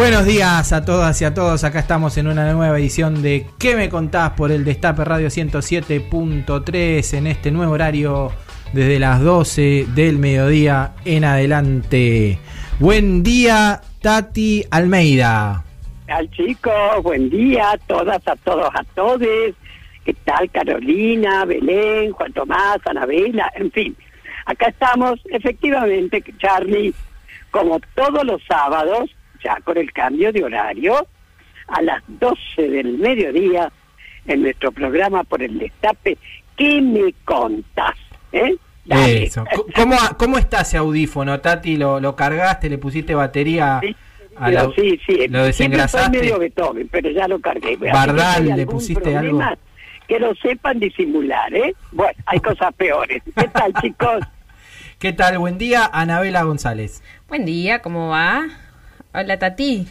[0.00, 1.62] Buenos días a todas y a todos.
[1.62, 4.30] Acá estamos en una nueva edición de ¿Qué me contás?
[4.30, 8.32] por el Destape Radio 107.3 en este nuevo horario
[8.72, 12.38] desde las 12 del mediodía en adelante.
[12.78, 15.64] Buen día, Tati Almeida.
[16.08, 19.20] Al chicos, buen día a todas, a todos, a todos.
[20.06, 23.52] ¿Qué tal Carolina, Belén, Juan Tomás, Anabela?
[23.54, 23.94] En fin,
[24.46, 26.94] acá estamos, efectivamente, Charlie,
[27.50, 29.10] como todos los sábados,
[29.42, 31.06] ya con el cambio de horario,
[31.68, 33.70] a las 12 del mediodía,
[34.26, 36.18] en nuestro programa por el destape,
[36.56, 37.96] ¿qué me contas?
[38.32, 38.56] ¿Eh?
[38.88, 39.44] Eso.
[39.74, 41.76] ¿Cómo, ¿Cómo está ese audífono, Tati?
[41.76, 43.80] ¿Lo, lo cargaste, le pusiste batería?
[43.82, 43.94] Sí,
[44.36, 45.28] a la, sí, sí.
[45.28, 46.18] ¿Lo desengrasaste?
[46.18, 47.76] medio Beethoven, pero ya lo cargué.
[47.76, 49.40] Bardal, ¿le pusiste algo?
[50.08, 51.74] Que lo sepan disimular, ¿eh?
[51.92, 53.22] Bueno, hay cosas peores.
[53.36, 54.24] ¿Qué tal, chicos?
[54.98, 55.38] ¿Qué tal?
[55.38, 57.02] Buen día, Anabela González.
[57.28, 58.48] Buen día, ¿cómo va?
[59.12, 59.88] Hola, Tati.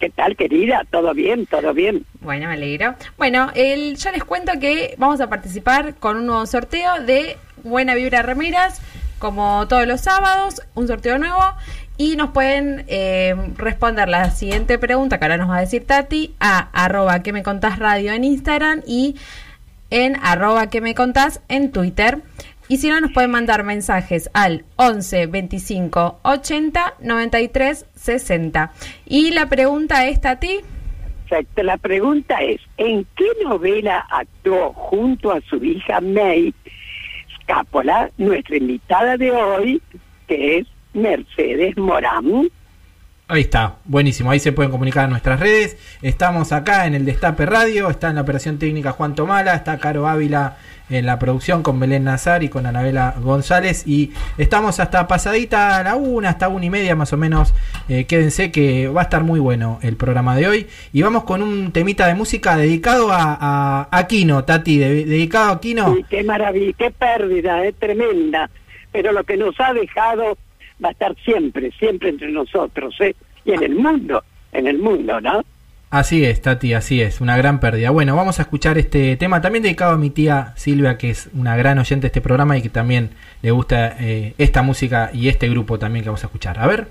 [0.00, 0.84] ¿Qué tal, querida?
[0.90, 1.44] ¿Todo bien?
[1.44, 2.06] ¿Todo bien?
[2.20, 2.94] Bueno, me alegro.
[3.18, 7.94] Bueno, el, yo les cuento que vamos a participar con un nuevo sorteo de Buena
[7.94, 8.80] Vibra Remeras,
[9.18, 11.42] como todos los sábados, un sorteo nuevo.
[11.98, 16.34] Y nos pueden eh, responder la siguiente pregunta que ahora nos va a decir Tati
[16.40, 19.16] a arroba que me contás radio en Instagram y
[19.90, 22.22] en arroba que me contás en Twitter.
[22.68, 28.72] Y si no, nos pueden mandar mensajes al 11 25 80 93 60.
[29.06, 30.60] Y la pregunta es, Tati.
[31.24, 36.54] Exacto, la pregunta es, ¿en qué novela actuó junto a su hija May
[37.40, 39.82] Scápola, nuestra invitada de hoy,
[40.26, 42.50] que es Mercedes Morán?
[43.26, 44.30] Ahí está, buenísimo.
[44.30, 45.78] Ahí se pueden comunicar en nuestras redes.
[46.02, 47.88] Estamos acá en el Destape Radio.
[47.88, 49.54] Está en la operación técnica Juan Tomala.
[49.54, 50.58] Está Caro Ávila
[50.90, 53.86] en la producción con Belén Nazar y con Anabela González.
[53.86, 57.54] Y estamos hasta pasadita a la una, hasta una y media más o menos.
[57.88, 60.66] Eh, quédense que va a estar muy bueno el programa de hoy.
[60.92, 64.76] Y vamos con un temita de música dedicado a, a, Kino, Tati.
[64.76, 65.94] dedicado a Kino.
[65.94, 68.50] Sí, qué maravilla, qué pérdida, es tremenda.
[68.92, 70.36] Pero lo que nos ha dejado
[70.84, 73.16] va a estar siempre, siempre entre nosotros, ¿eh?
[73.44, 74.22] Y en el mundo,
[74.52, 75.42] en el mundo, ¿no?
[75.90, 77.90] Así es, Tati, así es, una gran pérdida.
[77.90, 81.56] Bueno, vamos a escuchar este tema también dedicado a mi tía Silvia, que es una
[81.56, 83.10] gran oyente de este programa y que también
[83.42, 86.58] le gusta eh, esta música y este grupo también que vamos a escuchar.
[86.58, 86.88] A ver.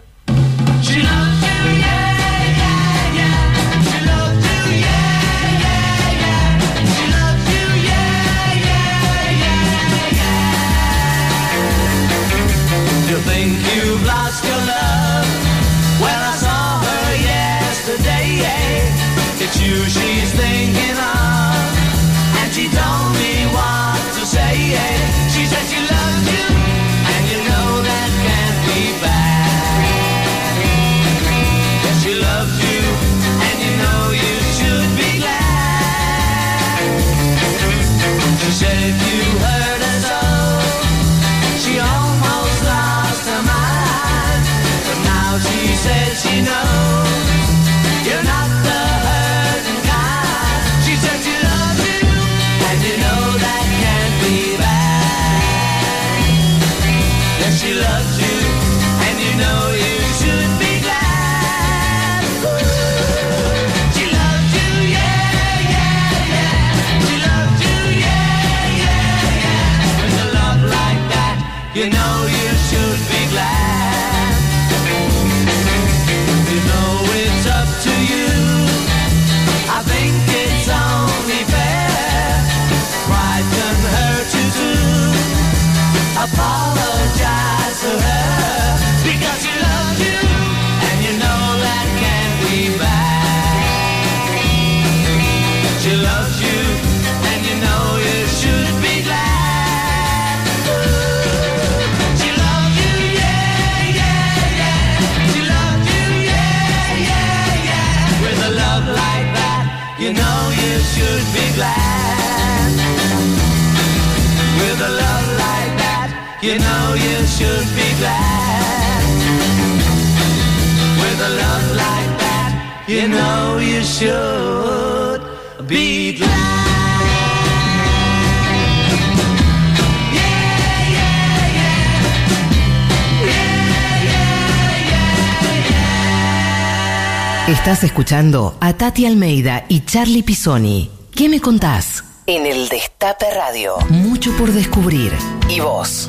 [137.74, 140.92] Estás escuchando a Tati Almeida y Charlie Pisoni.
[141.16, 142.04] ¿Qué me contás?
[142.28, 143.78] En el Destape Radio.
[143.90, 145.12] Mucho por descubrir.
[145.50, 146.08] ¿Y vos?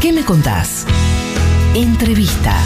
[0.00, 0.86] ¿Qué me contás?
[1.74, 2.56] Entrevista.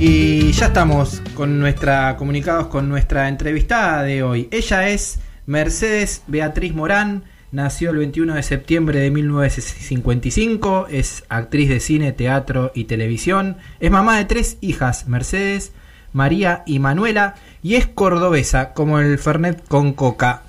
[0.00, 4.48] Y ya estamos con nuestra comunicados con nuestra entrevistada de hoy.
[4.50, 11.78] Ella es Mercedes Beatriz Morán, nació el 21 de septiembre de 1955, es actriz de
[11.78, 15.72] cine, teatro y televisión, es mamá de tres hijas, Mercedes,
[16.12, 20.42] María y Manuela, y es cordobesa, como el Fernet con coca.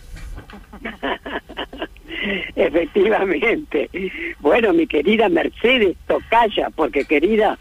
[2.56, 3.90] Efectivamente.
[4.40, 7.60] Bueno, mi querida Mercedes Tocaya, porque querida,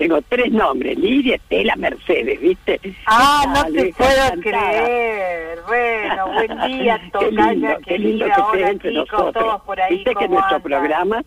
[0.00, 2.80] tengo tres nombres, Lidia, Estela, Mercedes, ¿viste?
[3.04, 4.40] Ah, no te puedo encantada.
[4.40, 5.58] creer.
[5.66, 9.60] Bueno, buen día, Qué lindo, Tocaya, qué lindo que estés entre chicos, nosotros.
[9.66, 9.96] por ahí.
[9.96, 11.22] Viste que ¿cómo nuestro programa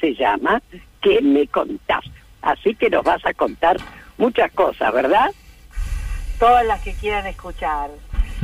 [0.00, 0.62] se llama
[1.02, 2.04] ¿Qué me contás?
[2.40, 3.76] Así que nos vas a contar
[4.16, 5.30] muchas cosas, ¿verdad?
[6.38, 7.90] Todas las que quieran escuchar.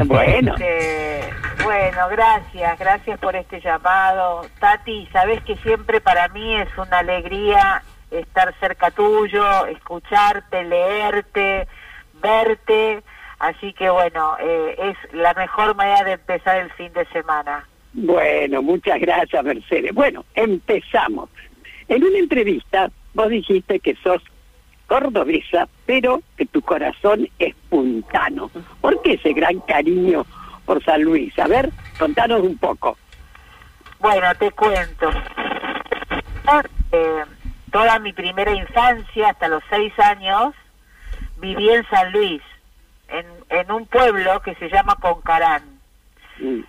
[0.04, 1.20] Bueno, Este,
[1.64, 4.42] bueno, gracias, gracias por este llamado.
[4.60, 7.82] Tati, sabes que siempre para mí es una alegría
[8.12, 11.66] estar cerca tuyo, escucharte, leerte,
[12.22, 13.02] verte.
[13.38, 17.66] Así que bueno, eh, es la mejor manera de empezar el fin de semana.
[17.92, 19.92] bueno, muchas gracias, Mercedes.
[19.92, 21.28] Bueno, empezamos.
[21.88, 24.22] En una entrevista vos dijiste que sos
[24.86, 28.50] cordobesa, pero que tu corazón es puntano.
[28.80, 30.24] ¿Por qué ese gran cariño
[30.64, 31.36] por San Luis?
[31.38, 32.96] A ver, contanos un poco.
[33.98, 35.10] Bueno, te cuento.
[36.92, 37.24] Eh,
[37.72, 40.54] toda mi primera infancia, hasta los seis años,
[41.38, 42.42] viví en San Luis,
[43.08, 45.72] en, en un pueblo que se llama Concarán.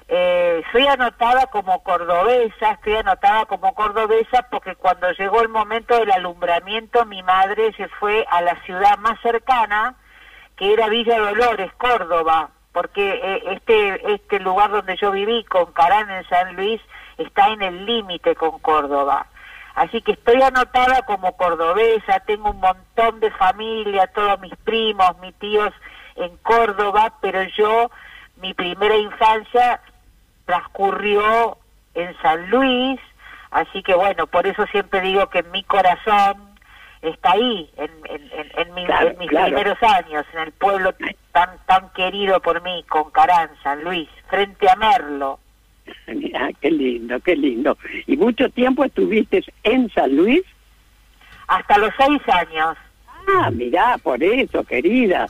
[0.07, 6.11] Eh, soy anotada como cordobesa, estoy anotada como cordobesa porque cuando llegó el momento del
[6.11, 9.95] alumbramiento mi madre se fue a la ciudad más cercana,
[10.57, 16.27] que era Villa Dolores, Córdoba, porque eh, este, este lugar donde yo viví, Concarán en
[16.27, 16.81] San Luis,
[17.17, 19.25] está en el límite con Córdoba.
[19.75, 25.33] Así que estoy anotada como cordobesa, tengo un montón de familia, todos mis primos, mis
[25.39, 25.73] tíos
[26.15, 27.89] en Córdoba, pero yo,
[28.37, 29.81] mi primera infancia
[30.45, 31.57] transcurrió
[31.95, 32.99] en San Luis,
[33.51, 36.53] así que bueno, por eso siempre digo que mi corazón
[37.01, 39.45] está ahí, en, en, en- en mi- Claro, en mis claro.
[39.47, 40.93] primeros años, en el pueblo
[41.31, 45.39] tan, tan querido por mí, Concarán, San Luis, frente a Merlo.
[46.07, 47.77] Mirá, qué lindo, qué lindo.
[48.07, 50.41] ¿Y mucho tiempo estuviste en San Luis?
[51.47, 52.77] Hasta los seis años.
[53.27, 55.27] Ah, mirá, por eso, querida.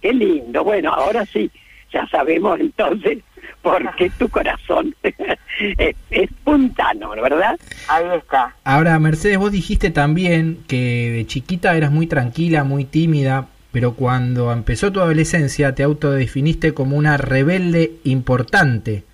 [0.00, 0.64] Qué lindo.
[0.64, 1.50] Bueno, ahora sí,
[1.92, 3.18] ya sabemos entonces
[3.62, 7.58] por qué tu corazón es, es puntano, ¿verdad?
[7.88, 8.54] Ahí está.
[8.64, 14.52] Ahora, Mercedes, vos dijiste también que de chiquita eras muy tranquila, muy tímida, pero cuando
[14.52, 19.04] empezó tu adolescencia te autodefiniste como una rebelde importante.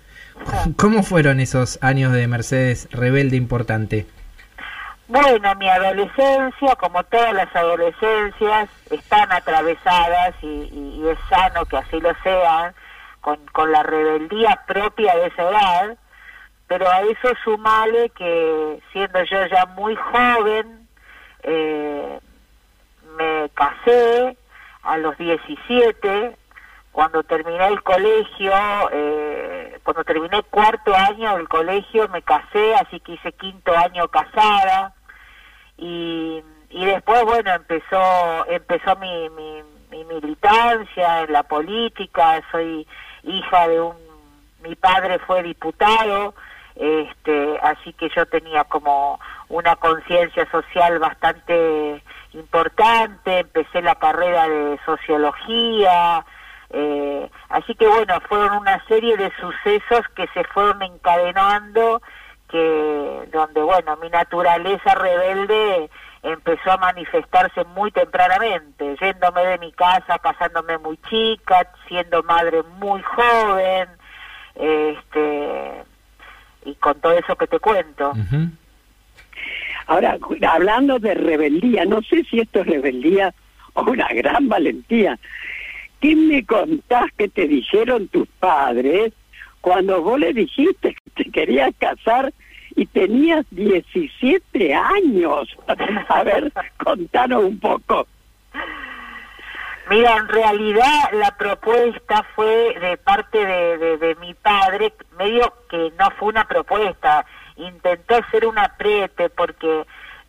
[0.77, 4.05] ¿Cómo fueron esos años de Mercedes rebelde importante?
[5.07, 12.13] Bueno, mi adolescencia, como todas las adolescencias, están atravesadas y, es sano que así lo
[12.23, 12.73] sean,
[13.21, 15.97] con, con la rebeldía propia de esa edad,
[16.67, 20.87] pero a eso sumale que siendo yo ya muy joven,
[21.43, 22.19] eh,
[23.17, 24.37] me casé
[24.81, 26.35] a los 17,
[26.91, 28.53] cuando terminé el colegio,
[28.91, 29.22] eh,
[29.83, 34.93] cuando terminé cuarto año del colegio me casé, así que hice quinto año casada.
[35.77, 42.87] Y, y después bueno empezó empezó mi, mi, mi militancia en la política, soy
[43.23, 43.95] hija de un
[44.63, 46.33] mi padre fue diputado,
[46.75, 54.79] este, así que yo tenía como una conciencia social bastante importante, empecé la carrera de
[54.85, 56.25] sociología,
[56.75, 62.01] eh, así que bueno, fueron una serie de sucesos que se fueron encadenando,
[62.49, 65.89] que donde bueno, mi naturaleza rebelde
[66.23, 73.03] empezó a manifestarse muy tempranamente, yéndome de mi casa, casándome muy chica, siendo madre muy
[73.03, 73.89] joven,
[74.55, 75.83] este
[76.65, 78.13] y con todo eso que te cuento.
[79.85, 80.17] Ahora,
[80.49, 83.31] hablando de rebeldía, no sé si esto es rebeldía
[83.73, 85.19] o una gran valentía.
[86.03, 89.13] ¿Qué me contás que te dijeron tus padres
[89.61, 92.33] cuando vos le dijiste que te querías casar
[92.75, 95.47] y tenías 17 años.
[96.09, 96.51] A ver,
[96.83, 98.05] contanos un poco.
[99.89, 106.11] Mira, en realidad la propuesta fue de parte de, de, mi padre, medio que no
[106.19, 109.85] fue una propuesta, intentó ser un apriete porque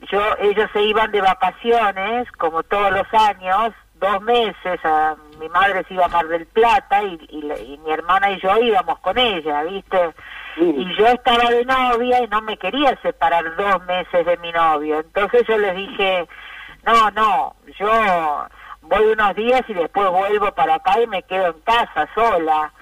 [0.08, 5.84] yo ellos se iban de vacaciones, como todos los años, dos meses, a, mi madre
[5.86, 9.18] se iba a Mar del Plata y, y, y mi hermana y yo íbamos con
[9.18, 10.14] ella, ¿viste?
[10.56, 15.00] Y yo estaba de novia y no me quería separar dos meses de mi novio.
[15.00, 16.26] Entonces yo les dije,
[16.86, 18.46] no, no, yo
[18.82, 22.72] voy unos días y después vuelvo para acá y me quedo en casa sola.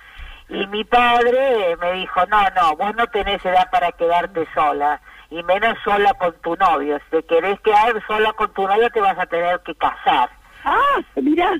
[0.49, 5.01] Y mi padre me dijo, no, no, vos no tenés edad para quedarte sola,
[5.31, 6.99] y menos sola con tu novio.
[6.99, 10.31] Si te querés quedar sola con tu novio te vas a tener que casar.
[10.65, 11.51] Ah, mira.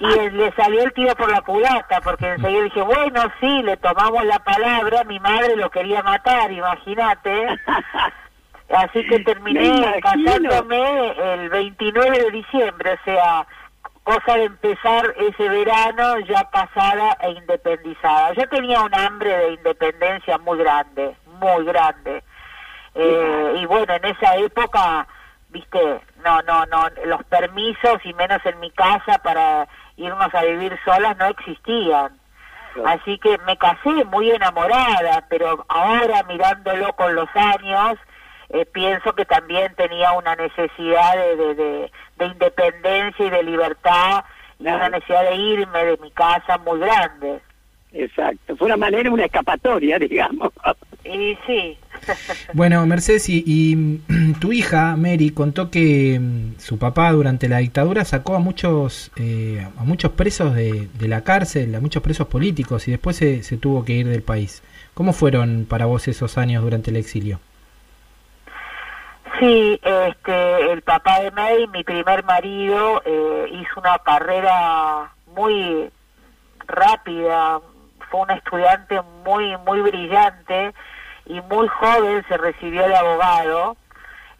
[0.00, 4.24] Y le salió el tiro por la culata, porque enseguida dije, bueno, sí, le tomamos
[4.24, 7.48] la palabra, mi madre lo quería matar, imagínate.
[8.68, 13.46] Así que terminé casándome el 29 de diciembre, o sea,
[14.04, 18.32] cosa de empezar ese verano ya casada e independizada.
[18.34, 22.22] Yo tenía un hambre de independencia muy grande, muy grande.
[22.94, 25.06] Eh, y bueno, en esa época,
[25.50, 30.78] viste, no, no, no, los permisos y menos en mi casa para irnos a vivir
[30.84, 32.12] solas no existían.
[32.86, 37.98] Así que me casé muy enamorada, pero ahora mirándolo con los años,
[38.50, 44.24] eh, pienso que también tenía una necesidad de, de, de, de independencia y de libertad
[44.58, 44.78] y Claro.
[44.78, 47.40] una necesidad de irme de mi casa muy grande.
[47.92, 50.52] Exacto, fue una manera, una escapatoria, digamos.
[51.04, 51.78] Y sí.
[52.52, 58.04] Bueno, Mercedes, y, y, tu hija, Mary, contó que mm, su papá durante la dictadura
[58.04, 62.88] sacó a muchos eh, a muchos presos de, de la cárcel, a muchos presos políticos,
[62.88, 64.62] y después se, se tuvo que ir del país.
[64.94, 67.38] ¿Cómo fueron para vos esos años durante el exilio?
[69.38, 75.90] Sí, este, el papá de May, mi primer marido, eh, hizo una carrera muy
[76.66, 77.60] rápida,
[78.10, 80.74] fue un estudiante muy, muy brillante
[81.28, 83.76] y muy joven, se recibió de abogado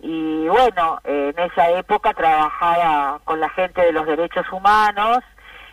[0.00, 5.18] y bueno, en esa época trabajaba con la gente de los derechos humanos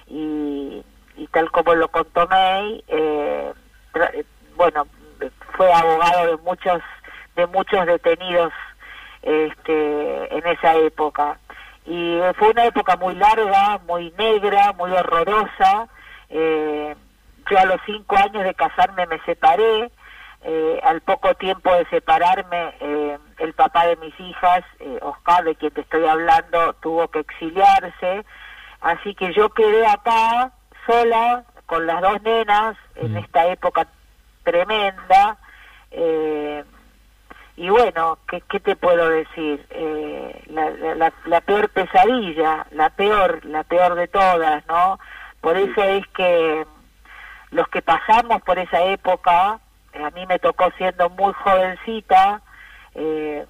[0.08, 0.84] y,
[1.18, 3.54] y tal como lo contó May, eh,
[4.14, 4.88] eh, bueno,
[5.56, 6.82] fue abogado de muchos,
[7.36, 8.52] de muchos detenidos
[9.22, 11.40] este, en esa época.
[11.86, 15.88] Y fue una época muy larga, muy negra, muy horrorosa.
[16.30, 16.96] Eh,
[17.50, 19.92] yo a los cinco años de casarme me separé.
[20.48, 25.56] Eh, al poco tiempo de separarme, eh, el papá de mis hijas, eh, Oscar, de
[25.56, 28.24] quien te estoy hablando, tuvo que exiliarse.
[28.82, 30.52] Así que yo quedé acá
[30.86, 33.18] sola con las dos nenas en Mm.
[33.18, 33.88] esta época
[34.44, 35.38] tremenda.
[35.90, 36.64] Eh,
[37.58, 39.66] y bueno, ¿qué, qué te puedo decir?
[39.72, 45.00] Eh, la, la- la- peor pesadilla, la peor, la peor de todas, ¿no?
[45.42, 46.68] Por eso es que
[47.50, 49.60] los que pasamos por esa época,
[50.04, 52.42] a mí me tocó siendo muy jovencita,
[52.96, 53.46] eh,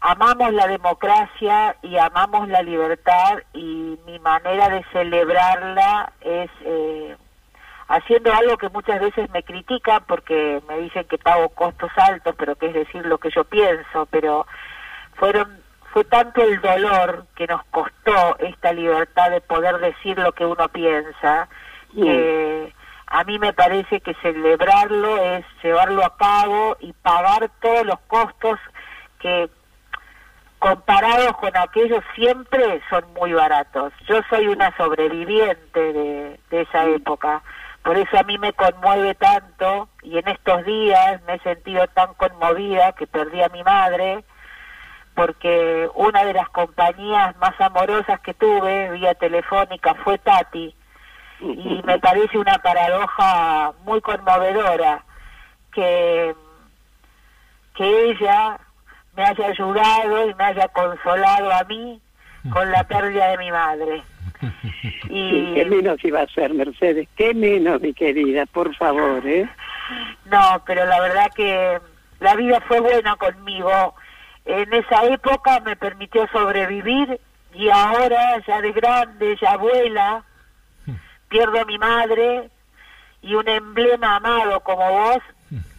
[0.00, 7.16] amamos la democracia y amamos la libertad y mi manera de celebrarla es eh,
[7.88, 12.56] haciendo algo que muchas veces me critican porque me dicen que pago costos altos, pero
[12.56, 14.46] que es decir lo que yo pienso, pero
[15.14, 20.44] fueron fue tanto el dolor que nos costó esta libertad de poder decir lo que
[20.44, 21.48] uno piensa
[21.94, 22.74] que
[23.06, 28.58] a mí me parece que celebrarlo es llevarlo a cabo y pagar todos los costos
[29.20, 29.48] que
[30.58, 33.92] comparados con aquellos siempre son muy baratos.
[34.08, 37.42] Yo soy una sobreviviente de, de esa época,
[37.82, 42.14] por eso a mí me conmueve tanto y en estos días me he sentido tan
[42.14, 44.24] conmovida que perdí a mi madre
[45.14, 50.74] porque una de las compañías más amorosas que tuve vía telefónica fue Tati
[51.40, 55.04] y me parece una paradoja muy conmovedora
[55.72, 56.34] que
[57.76, 58.58] que ella
[59.14, 62.00] me haya ayudado y me haya consolado a mí
[62.52, 64.02] con la pérdida de mi madre.
[65.08, 67.08] Sí, ¿Qué Y menos iba a ser, Mercedes?
[67.16, 68.44] ¿Qué menos, mi querida?
[68.46, 69.48] Por favor, ¿eh?
[70.26, 71.80] no, pero la verdad que
[72.20, 73.94] la vida fue buena conmigo.
[74.44, 77.18] En esa época me permitió sobrevivir
[77.54, 80.22] y ahora, ya de grande, ya abuela,
[81.28, 82.50] pierdo a mi madre
[83.22, 85.18] y un emblema amado como vos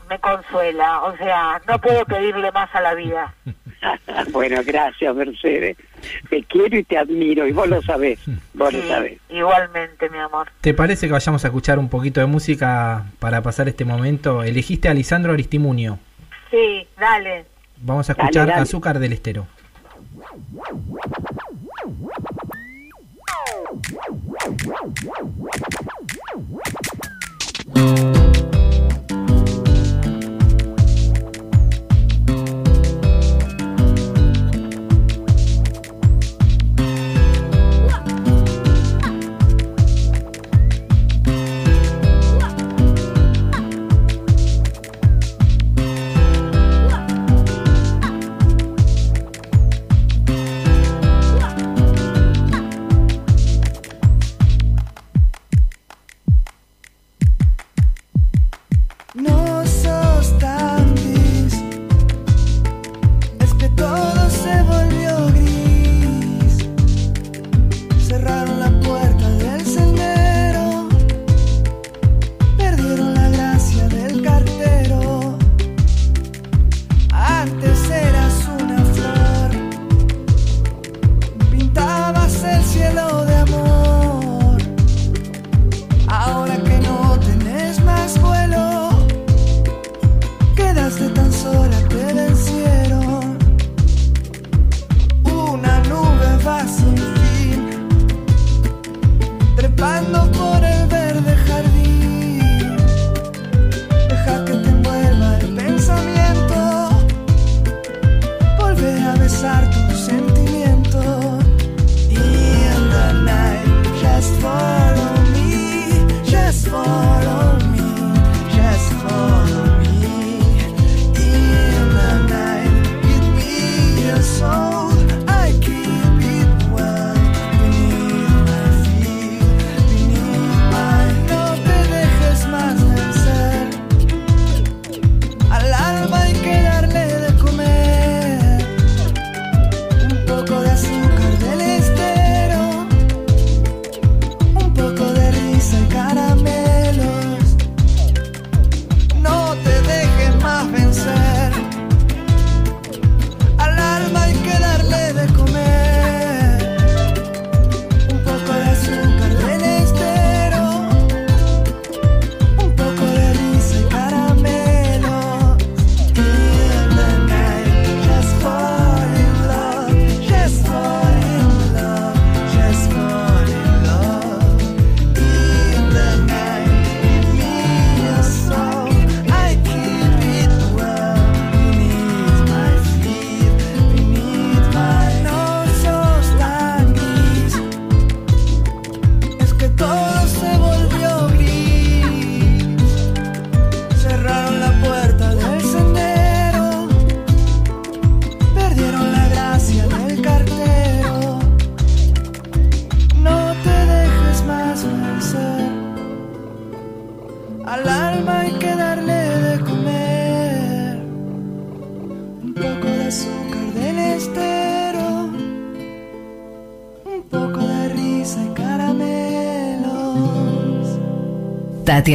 [0.09, 1.03] me consuela.
[1.03, 3.33] O sea, no puedo pedirle más a la vida.
[4.31, 5.77] bueno, gracias, Mercedes.
[6.29, 8.19] Te quiero y te admiro, y vos lo sabés.
[8.53, 9.19] Vos lo sabés.
[9.29, 10.49] igualmente, mi amor.
[10.61, 14.43] ¿Te parece que vayamos a escuchar un poquito de música para pasar este momento?
[14.43, 15.99] Elegiste a Lisandro Aristimunio.
[16.49, 17.45] Sí, dale.
[17.77, 18.61] Vamos a Dale, escuchar dale.
[18.61, 19.45] Azúcar del Estero.
[27.75, 28.56] No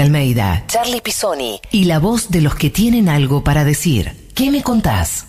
[0.00, 4.12] Almeida, Charlie Pisoni y la voz de los que tienen algo para decir.
[4.34, 5.28] ¿Qué me contás?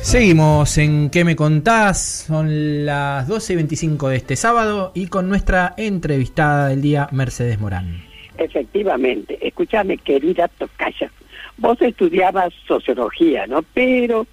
[0.00, 2.26] Seguimos en ¿Qué me contás?
[2.28, 7.58] Son las 12 y 25 de este sábado y con nuestra entrevistada del día, Mercedes
[7.58, 8.04] Morán.
[8.36, 11.10] Efectivamente, escúchame, querida Tocaya,
[11.56, 13.62] vos estudiabas sociología, ¿no?
[13.74, 14.26] Pero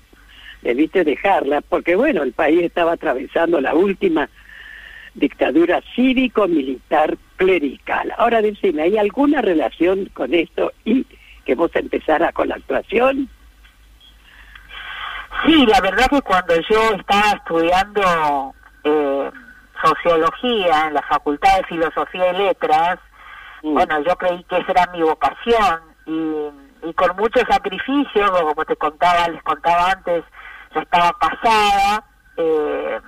[0.62, 4.30] debiste dejarla porque, bueno, el país estaba atravesando la última
[5.14, 8.14] dictadura cívico-militar clerical.
[8.18, 11.06] Ahora decime, ¿hay alguna relación con esto y
[11.46, 13.30] que vos empezaras con la actuación?
[15.46, 19.32] Sí, la verdad que cuando yo estaba estudiando eh,
[19.84, 23.00] sociología en la Facultad de Filosofía y Letras,
[23.64, 23.74] Mm.
[23.74, 28.76] bueno, yo creí que esa era mi vocación y, y con mucho sacrificio, como te
[28.76, 30.24] contaba, les contaba antes,
[30.74, 32.04] ya estaba casada,
[32.38, 33.00] eh,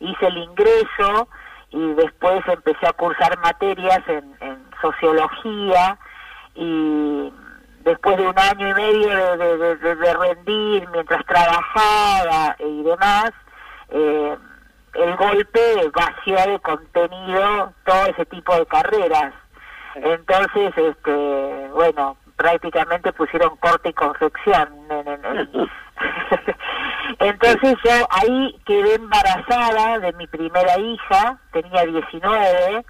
[0.00, 1.28] hice el ingreso
[1.72, 5.98] y después empecé a cursar materias en, en sociología
[6.54, 7.32] y
[7.80, 12.82] después de un año y medio de, de- de- de- de rendir mientras trabajaba y
[12.82, 13.32] demás,
[13.88, 14.36] eh,
[14.94, 19.32] el golpe vació de contenido todo ese tipo de carreras.
[19.94, 24.68] Entonces, este, bueno, prácticamente pusieron corte y confección.
[24.90, 25.70] en- en- en-
[27.22, 32.84] Entonces yo ahí quedé embarazada de mi primera hija, tenía 19,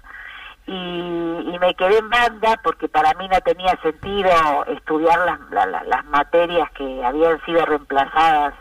[0.65, 4.31] y, y me quedé en banda porque para mí no tenía sentido
[4.67, 8.53] estudiar las, la- la- las materias que habían sido reemplazadas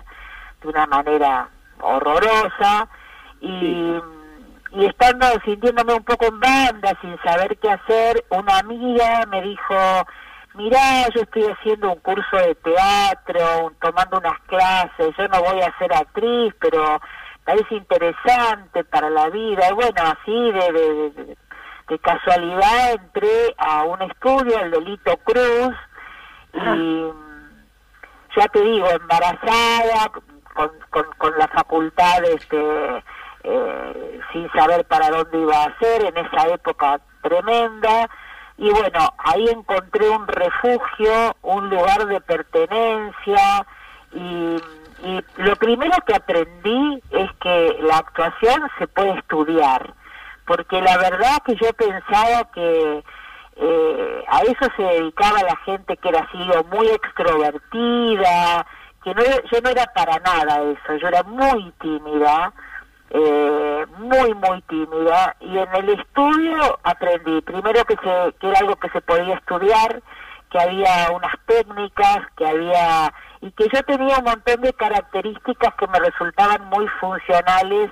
[0.62, 1.48] de una manera
[1.80, 2.88] horrorosa.
[3.40, 3.96] Y,
[4.74, 9.74] y estando sintiéndome un poco en banda sin saber qué hacer una amiga me dijo
[10.54, 15.60] mirá yo estoy haciendo un curso de teatro un- tomando unas clases yo no voy
[15.62, 17.00] a ser actriz pero
[17.44, 19.68] parece interesante para la vida.
[19.70, 21.36] Y bueno así de, de- de-
[21.88, 25.74] de casualidad entré a un estudio el delito Cruz
[26.54, 27.04] y
[28.36, 30.10] ya te digo, embarazada,
[30.54, 33.04] con, con, con la facultad, este,
[33.44, 38.08] eh, sin saber para dónde iba a ser, en esa época tremenda,
[38.58, 43.66] y bueno, ahí encontré un refugio, un lugar de pertenencia,
[44.12, 44.56] y,
[45.04, 49.94] y lo primero que aprendí es que la actuación se puede estudiar,
[50.46, 53.02] porque la verdad que yo pensaba que
[53.56, 56.38] eh, a eso se dedicaba la gente que era así
[56.70, 58.66] muy extrovertida,
[59.04, 62.52] que no, yo no era para nada eso, yo era muy tímida,
[63.14, 68.77] eh, muy, muy tímida, y en el estudio aprendí, primero que, se, que era algo
[68.77, 70.03] que se podía estudiar,
[70.51, 75.87] que había unas técnicas, que había, y que yo tenía un montón de características que
[75.88, 77.90] me resultaban muy funcionales,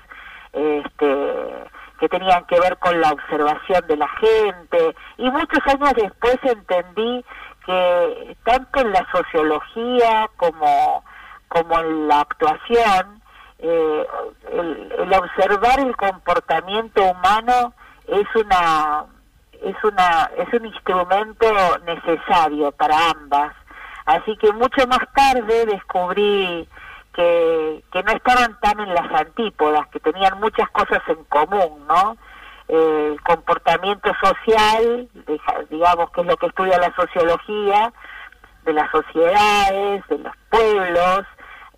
[0.53, 1.65] este,
[2.01, 7.25] que tenían que ver con la observación de la gente y muchos años después entendí
[7.67, 11.05] que tanto en la sociología como
[11.49, 13.20] como en la actuación
[13.63, 14.07] eh,
[14.53, 17.73] el, observar el comportamiento humano
[18.07, 19.05] es una
[19.63, 21.47] es una es un instrumento
[21.85, 23.53] necesario para ambas
[24.07, 26.69] así que mucho más tarde descubrí
[27.15, 32.17] que, que no estaban tan en las antípodas, que tenían muchas cosas en común, ¿no?
[32.69, 35.09] El comportamiento social,
[35.71, 37.93] digamos que es lo que estudia la sociología,
[38.65, 41.27] de las sociedades, de los pueblos,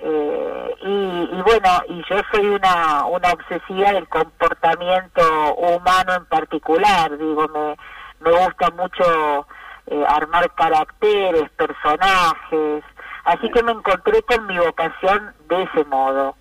[0.04, 7.16] eh, y, y bueno, y yo soy una, una obsesiva del comportamiento humano en particular,
[7.16, 7.76] digo, me,
[8.20, 9.46] me gusta mucho
[9.86, 12.82] eh, armar caracteres, personajes,
[13.24, 16.34] así que me encontré con mi vocación de ese modo.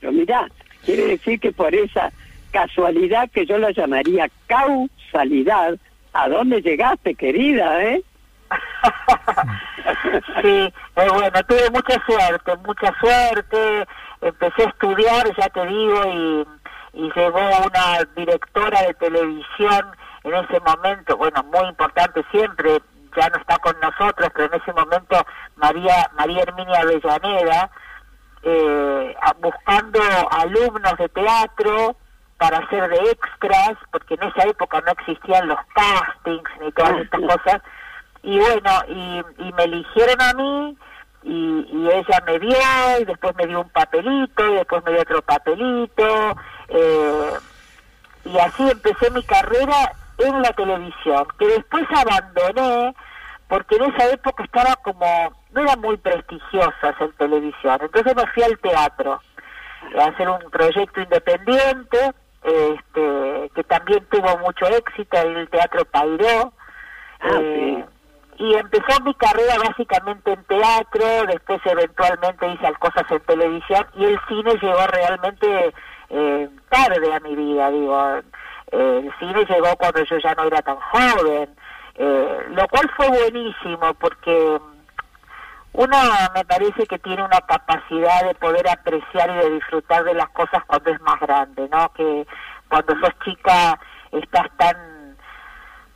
[0.00, 0.48] Pero mirá,
[0.86, 2.10] quiere decir que por esa
[2.52, 5.76] casualidad que yo la llamaría causalidad,
[6.14, 8.02] ¿a dónde llegaste, querida, eh?
[10.42, 13.86] Sí, eh, bueno, tuve mucha suerte, mucha suerte.
[14.20, 16.46] Empecé a estudiar, ya te digo, y,
[16.94, 19.86] y llegó una directora de televisión
[20.24, 22.80] en ese momento, bueno, muy importante siempre,
[23.14, 25.24] ya no está con nosotros, pero en ese momento
[25.56, 27.70] María María Herminia Avellaneda,
[28.42, 31.96] eh, buscando alumnos de teatro
[32.38, 37.20] para hacer de extras, porque en esa época no existían los castings ni todas estas
[37.20, 37.62] cosas,
[38.24, 40.78] y bueno, y, y me eligieron a mí,
[41.22, 42.56] y, y ella me dio,
[43.00, 46.36] y después me dio un papelito, y después me dio otro papelito,
[46.68, 47.30] eh,
[48.24, 52.94] y así empecé mi carrera en la televisión, que después abandoné
[53.48, 58.42] porque en esa época estaba como, no era muy prestigiosa hacer televisión, entonces me fui
[58.42, 59.20] al teatro
[59.98, 66.52] a hacer un proyecto independiente, este, que también tuvo mucho éxito, el Teatro Pairó,
[67.24, 67.84] Ah, eh,
[68.38, 74.20] y empezó mi carrera básicamente en teatro, después eventualmente hice cosas en televisión y el
[74.28, 75.74] cine llegó realmente
[76.10, 78.16] eh, tarde a mi vida, digo,
[78.72, 81.54] eh, el cine llegó cuando yo ya no era tan joven,
[81.96, 84.58] eh, lo cual fue buenísimo porque
[85.72, 85.96] uno
[86.34, 90.62] me parece que tiene una capacidad de poder apreciar y de disfrutar de las cosas
[90.66, 91.92] cuando es más grande, ¿no?
[91.94, 92.26] Que
[92.68, 93.78] cuando sos chica
[94.12, 94.93] estás tan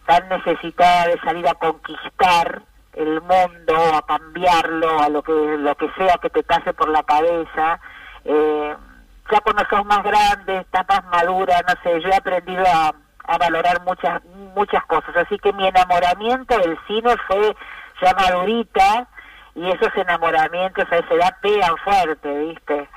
[0.08, 2.62] tan necesitada de salir a conquistar
[2.94, 7.02] el mundo, a cambiarlo, a lo que lo que sea que te pase por la
[7.02, 7.78] cabeza.
[8.24, 8.74] Eh,
[9.30, 12.94] ya cuando sos más grande, estás más madura, no sé, yo he aprendido a,
[13.38, 15.14] valorar muchas muchas cosas.
[15.14, 17.54] Así que mi enamoramiento del cine fue
[18.00, 19.06] ya madurita
[19.58, 22.88] y esos enamoramientos a esa edad pegan fuerte, ¿viste?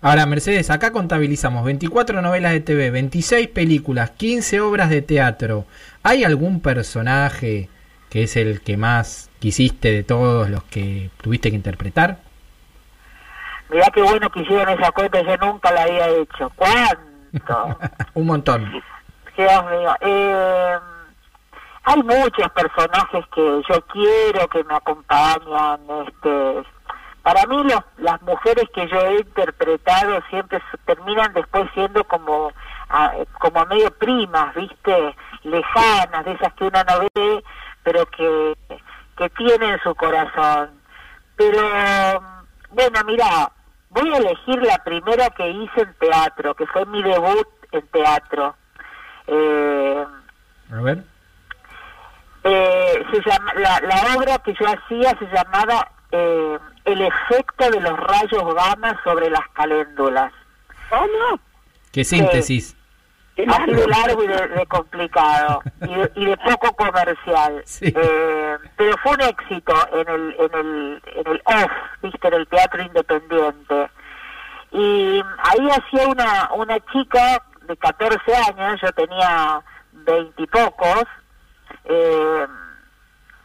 [0.00, 5.64] Ahora, Mercedes, acá contabilizamos 24 novelas de TV, 26 películas, 15 obras de teatro.
[6.04, 7.68] ¿Hay algún personaje
[8.08, 12.18] que es el que más quisiste de todos los que tuviste que interpretar?
[13.68, 16.52] Mirá qué bueno que hicieron esa cuenta, yo nunca la había hecho.
[16.54, 17.78] ¿Cuánto?
[18.14, 18.70] Un montón.
[19.36, 19.94] Dios mío.
[20.02, 20.78] Eh,
[21.88, 26.62] hay muchos personajes que yo quiero que me acompañan este
[27.22, 32.52] para mí los, las mujeres que yo he interpretado siempre terminan después siendo como
[33.38, 37.44] como medio primas viste lejanas de esas que uno no ve
[37.82, 38.54] pero que
[39.16, 40.70] que tienen su corazón.
[41.36, 41.62] Pero
[42.70, 43.50] bueno mira
[43.88, 48.54] voy a elegir la primera que hice en teatro que fue mi debut en teatro.
[49.26, 50.06] Eh,
[50.70, 51.17] A ver.
[52.44, 57.80] Eh, se llama, la, la obra que yo hacía se llamaba eh, El efecto de
[57.80, 60.32] los rayos gamma sobre las caléndulas.
[60.88, 61.40] ¿Cómo?
[61.92, 62.74] Qué síntesis.
[63.36, 63.72] Así malo.
[63.72, 67.62] de largo y de, de complicado y de, y de poco comercial.
[67.66, 67.92] Sí.
[67.94, 71.70] Eh, pero fue un éxito en el, en el, en el off,
[72.02, 73.90] viste, en el teatro independiente.
[74.72, 81.04] Y ahí hacía una, una chica de 14 años, yo tenía 20 y pocos,
[81.88, 82.46] eh,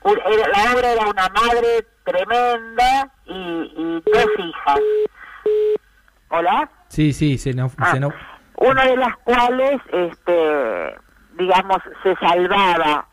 [0.05, 4.79] la obra era una madre tremenda y, y dos hijas.
[6.29, 6.69] ¿Hola?
[6.89, 8.13] Sí, sí, se nos, Ah, se nos-
[8.57, 10.95] una de las cuales, este,
[11.33, 13.07] digamos, se salvaba,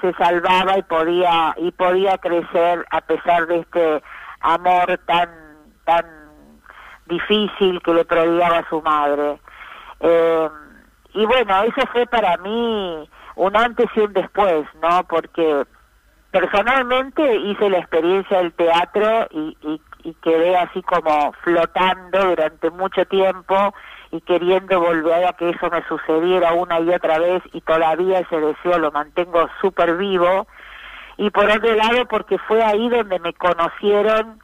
[0.00, 4.02] se salvaba y podía y podía crecer a pesar de este
[4.40, 5.30] amor tan
[5.84, 6.04] tan
[7.06, 9.38] difícil que le prodigaba su madre.
[10.00, 10.48] Eh,
[11.14, 15.04] y bueno, eso fue para mí un antes y un después, ¿no?
[15.04, 15.64] Porque
[16.30, 23.04] personalmente hice la experiencia del teatro y, y, y quedé así como flotando durante mucho
[23.06, 23.74] tiempo
[24.12, 28.40] y queriendo volver a que eso me sucediera una y otra vez y todavía ese
[28.40, 30.46] deseo lo mantengo súper vivo
[31.16, 34.40] y por otro lado porque fue ahí donde me conocieron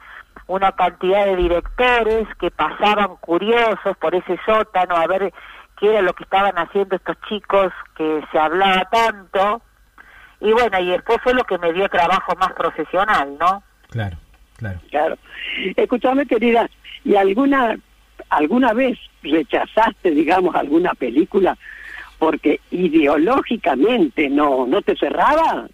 [0.47, 5.33] una cantidad de directores que pasaban curiosos por ese sótano a ver
[5.83, 9.61] qué era lo que estaban haciendo estos chicos que se hablaba tanto
[10.39, 14.15] y bueno y después fue lo que me dio trabajo más profesional no Claro,
[14.55, 14.79] claro.
[14.89, 15.17] Claro.
[15.75, 16.69] Escúchame, querida,
[17.03, 17.77] ¿y alguna
[18.29, 21.57] alguna vez rechazaste, digamos, alguna película
[22.17, 25.67] porque ideológicamente no no te cerraba?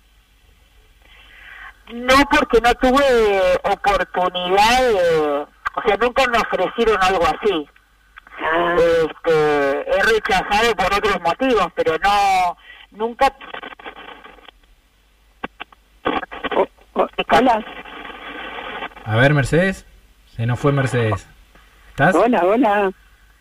[1.94, 5.46] No, porque no tuve oportunidad de...
[5.76, 7.68] O sea, nunca me ofrecieron algo así.
[8.42, 12.58] Ah, Este, he rechazado por otros motivos, pero no...
[12.92, 13.32] Nunca...
[16.56, 16.68] o-
[17.02, 17.64] o- hola,
[19.06, 19.86] A ver, Mercedes.
[20.36, 21.28] Se nos fue Mercedes.
[21.90, 22.16] ¿Estás?
[22.16, 22.92] hola, hola.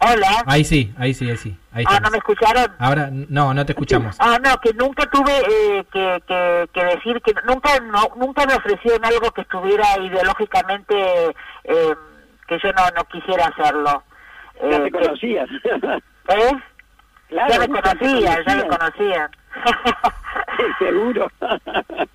[0.01, 0.45] Hola.
[0.47, 1.59] Ahí sí, ahí sí, ahí sí.
[1.73, 2.73] Ahí Ah, ¿no me escucharon?
[2.79, 4.17] Ahora, no, no te escuchamos.
[4.21, 8.55] Ah, no, que nunca tuve eh, que, que, que decir que nunca no, nunca me
[8.55, 10.95] ofrecieron algo que estuviera ideológicamente
[11.65, 11.95] eh,
[12.47, 14.05] que yo no, no quisiera hacerlo.
[14.63, 15.49] Ya Eh, te conocías.
[16.29, 16.53] ¿Eh?
[17.29, 18.63] Claro, ya me conocían, ya me.
[20.57, 21.31] Sí, seguro.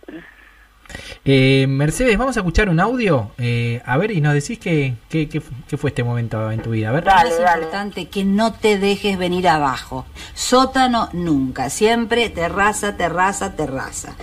[1.26, 3.32] Eh, Mercedes, vamos a escuchar un audio.
[3.38, 6.62] Eh, a ver, y nos decís qué, qué, qué, fu- qué fue este momento en
[6.62, 6.90] tu vida.
[6.90, 7.04] A ver.
[7.06, 7.64] Dale, es dale.
[7.64, 10.06] importante que no te dejes venir abajo.
[10.34, 14.16] Sótano nunca, siempre terraza, terraza, terraza.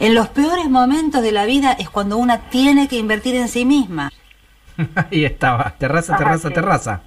[0.00, 3.64] En los peores momentos de la vida es cuando una tiene que invertir en sí
[3.64, 4.10] misma.
[5.10, 5.74] Ahí estaba.
[5.78, 6.54] Terraza, Ah, terraza, sí.
[6.54, 7.00] terraza.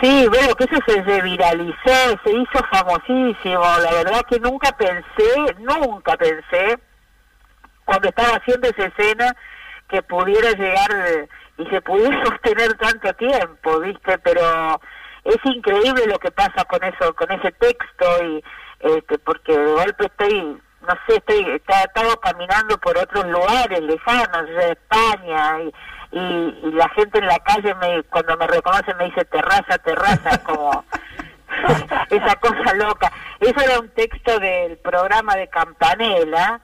[0.00, 3.62] Sí, veo que eso se, viralizó, se hizo famosísimo.
[3.82, 6.78] La verdad que nunca pensé, nunca pensé,
[7.84, 9.34] cuando estaba haciendo esa escena,
[9.88, 11.28] que pudiera llegar
[11.58, 14.18] y se pudiera sostener tanto tiempo, ¿viste?
[14.18, 14.80] Pero
[15.24, 18.44] es increíble lo que pasa con eso, con ese texto y
[18.80, 20.42] este, porque de golpe estoy,
[20.82, 25.72] no sé, estoy, está- estaba caminando por otros lugares lejanos, de España y,
[26.12, 30.42] y, y la gente en la calle me, cuando me reconoce me dice terraza, terraza,
[30.44, 30.84] como
[32.10, 33.12] esa cosa loca.
[33.40, 36.60] Eso era un texto del programa de Campanella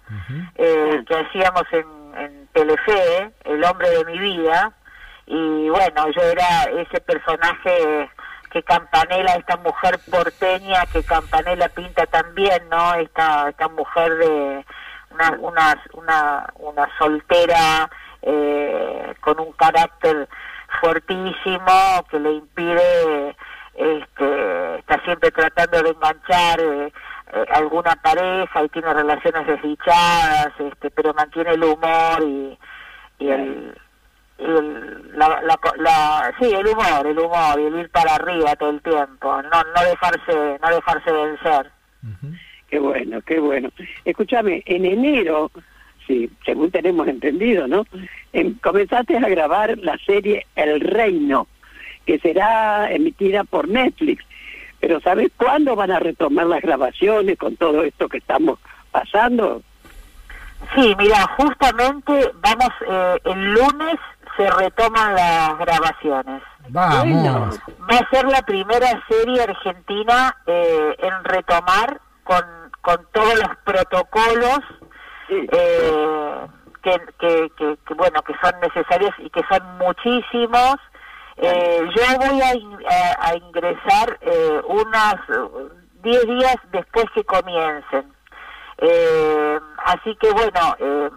[0.56, 1.86] eh, que hacíamos en,
[2.18, 4.72] en Telefe, El hombre de mi vida,
[5.26, 8.10] y bueno, yo era ese personaje
[8.50, 12.94] que Campanella, esta mujer porteña que Campanella pinta también, ¿no?
[12.94, 14.64] Esta, esta mujer de
[15.10, 17.88] una, una, una, una soltera
[18.22, 20.28] eh, con un carácter
[20.80, 23.36] fuertísimo que le impide
[23.74, 26.92] este, está siempre tratando de enganchar eh,
[27.32, 32.58] eh, alguna pareja y tiene relaciones desdichadas, este, pero mantiene el humor y,
[33.18, 33.74] y el,
[34.38, 38.54] y el- la, la, la- sí, el humor, el humor y el ir para arriba
[38.56, 41.70] todo el tiempo, no, no dejarse, no dejarse vencer.
[42.68, 43.68] Qué bueno, qué bueno.
[44.04, 45.50] Escúchame, en enero,
[46.06, 47.84] sí, según tenemos entendido, ¿no?
[48.32, 51.46] Em, comenzaste a grabar la serie El Reino,
[52.06, 54.24] que será emitida por Netflix.
[54.80, 58.58] Pero ¿sabes cuándo van a retomar las grabaciones con todo esto que estamos
[58.90, 59.62] pasando?
[60.74, 63.96] Sí, mira, justamente vamos, eh, el lunes
[64.36, 66.42] se retoman las grabaciones.
[66.68, 67.60] Vamos.
[67.90, 72.44] Va a ser la primera serie argentina eh, en retomar con,
[72.80, 74.60] con todos los protocolos.
[75.52, 76.46] Eh,
[76.82, 80.76] que, que, bueno que son necesarios y que son muchísimos.
[81.36, 85.68] Eh, yo voy a, a- ingresar eh, unos eh,
[86.02, 88.12] 10 días después que comiencen.
[88.78, 91.10] Eh, así que bueno, eh,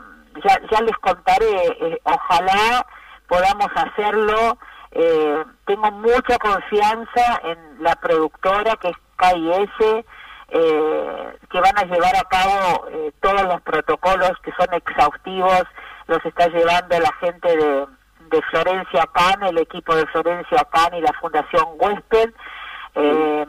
[0.44, 2.86] ya, ya les contaré, ojalá
[3.28, 4.58] podamos hacerlo.
[4.92, 10.06] Eh, tengo mucha confianza en la productora que es KIS,
[10.58, 15.64] eh, que van a llevar a cabo eh, todos los protocolos que son exhaustivos,
[16.08, 17.86] los está llevando la gente de,
[18.30, 22.34] de Florencia Can, el equipo de Florencia Can y la Fundación Huésped.
[22.96, 23.46] Eh,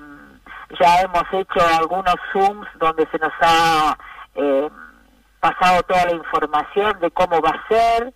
[0.80, 3.96] ya hemos hecho algunos Zooms donde se nos ha
[4.34, 4.68] eh,
[5.38, 8.12] pasado toda la información de cómo va a ser.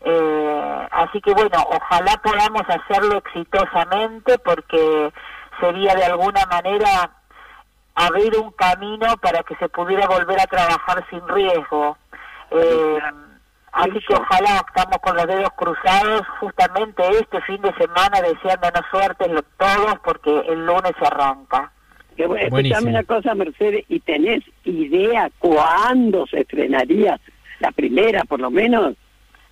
[0.00, 5.14] Eh, así que bueno, ojalá podamos hacerlo exitosamente porque
[5.60, 7.10] sería de alguna manera
[7.94, 11.96] abrir un camino para que se pudiera volver a trabajar sin riesgo.
[12.50, 12.98] Eh,
[13.72, 19.26] así que ojalá estamos con los dedos cruzados justamente este fin de semana deseándonos suerte
[19.58, 21.70] todos porque el lunes se arranca.
[22.16, 27.18] Que, escuchame una cosa, Mercedes, ¿y tenés idea cuándo se estrenaría
[27.58, 28.94] la primera, por lo menos?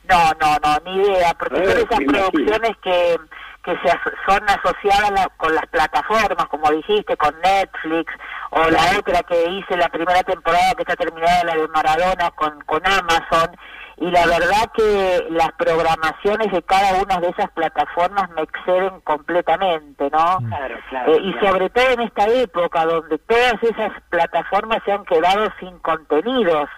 [0.09, 3.17] No, no, no, ni idea, porque Eh, son esas producciones que,
[3.65, 3.91] que se
[4.27, 8.13] son asociadas la- con las plataformas, como dijiste, con Netflix,
[8.51, 12.61] o la otra que hice la primera temporada que está terminada, la de Maradona, con,
[12.63, 13.57] con Amazon,
[13.99, 20.11] y la verdad que las programaciones de cada una de esas plataformas me exceden completamente,
[20.11, 20.39] ¿no?
[20.49, 21.13] Claro, claro.
[21.15, 21.53] Eh, y claro.
[21.53, 26.69] sobre todo en esta época donde todas esas plataformas se han quedado sin contenidos.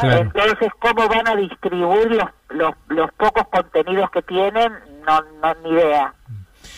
[0.00, 0.22] Claro.
[0.22, 4.72] Entonces, ¿cómo van a distribuir los, los, los pocos contenidos que tienen?
[5.06, 6.14] No, no, ni idea.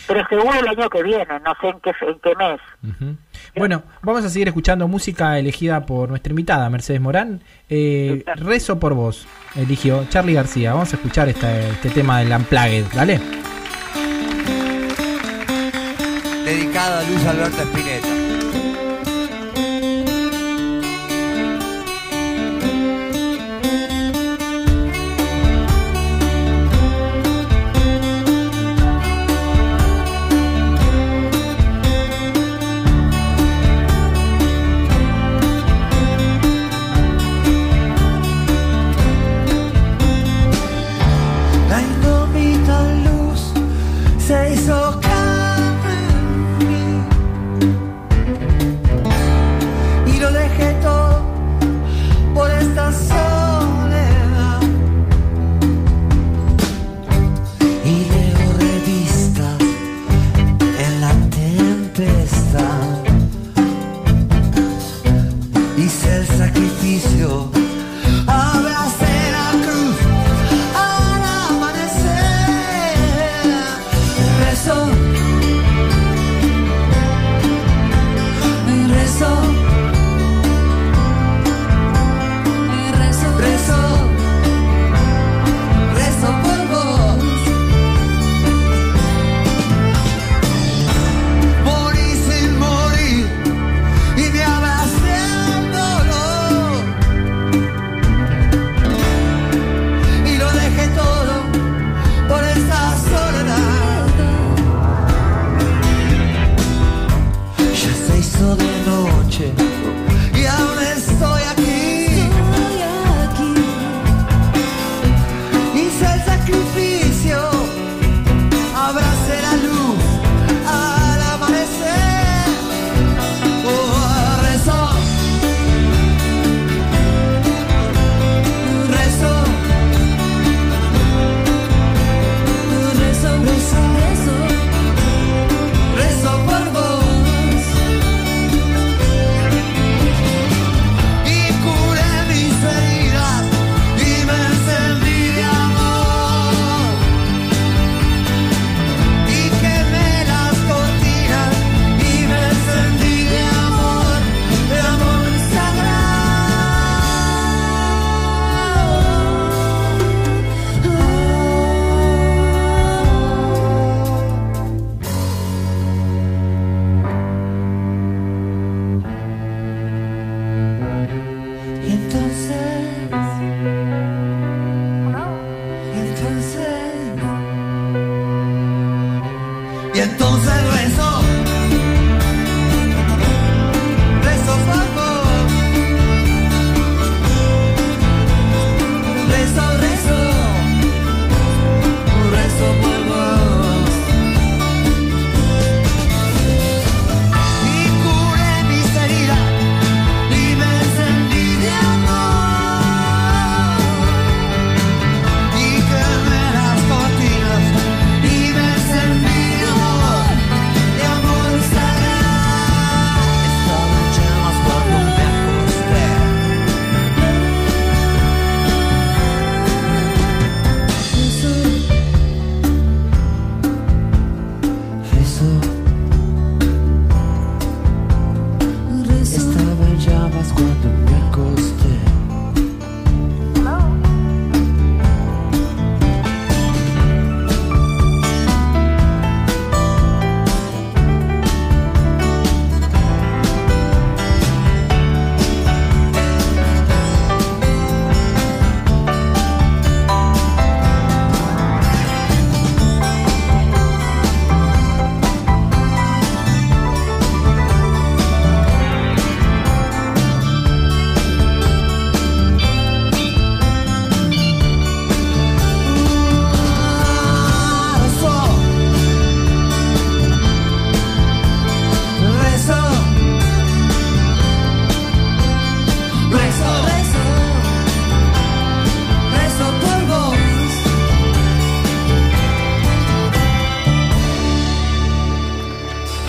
[0.07, 2.59] Pero seguro el año que viene, no sé en qué, en qué mes.
[2.83, 3.15] Ujú.
[3.55, 7.41] Bueno, vamos a seguir escuchando música elegida por nuestra invitada, Mercedes Morán.
[7.69, 10.73] Eh, Rezo por vos, eligió Charlie García.
[10.73, 13.19] Vamos a escuchar esta- este tema del Unplugged, ¿dale?
[16.43, 18.14] Dedicado a Luis Alberto Spinetta.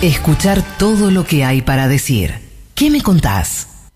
[0.06, 2.32] Escuchar todo lo que hay para decir.
[2.76, 3.90] ¿Qué me contás?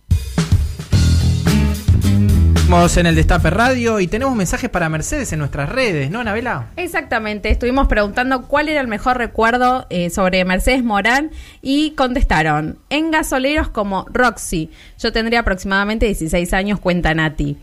[2.56, 6.70] Estamos en el Destape Radio y tenemos mensajes para Mercedes en nuestras redes, ¿no, Anabela?
[6.74, 11.30] Exactamente, estuvimos preguntando cuál era el mejor recuerdo eh, sobre Mercedes Morán
[11.62, 17.56] y contestaron, en gasoleros como Roxy, yo tendría aproximadamente 16 años, cuenta Nati.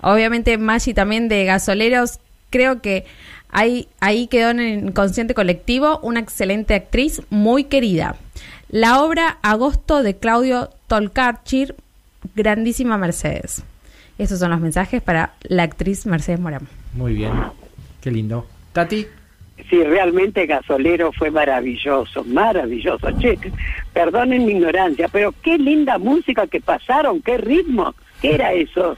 [0.00, 2.18] Obviamente Maggi también de gasoleros,
[2.50, 3.04] creo que
[3.52, 8.16] ahí, ahí quedó en el inconsciente colectivo una excelente actriz muy querida.
[8.68, 11.76] La obra Agosto de Claudio Tolcachir,
[12.34, 13.62] grandísima Mercedes.
[14.18, 16.66] Esos son los mensajes para la actriz Mercedes Morán.
[16.94, 17.32] Muy bien,
[18.00, 18.46] qué lindo.
[18.72, 19.06] Tati,
[19.70, 23.10] Sí, realmente Gasolero fue maravilloso, maravilloso.
[23.18, 23.38] Che,
[23.92, 27.94] perdonen mi ignorancia, pero qué linda música que pasaron, qué ritmo.
[28.20, 28.96] ¿Qué era eso?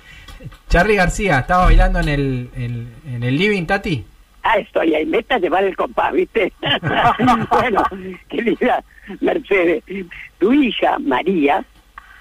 [0.69, 4.05] Charlie García, ¿estaba bailando en el, en, en el living, Tati?
[4.47, 6.53] Ah, estoy ahí, meta a llevar el compás, ¿viste?
[7.51, 7.83] bueno,
[8.29, 8.85] querida
[9.21, 9.83] Mercedes,
[10.39, 11.65] tu hija María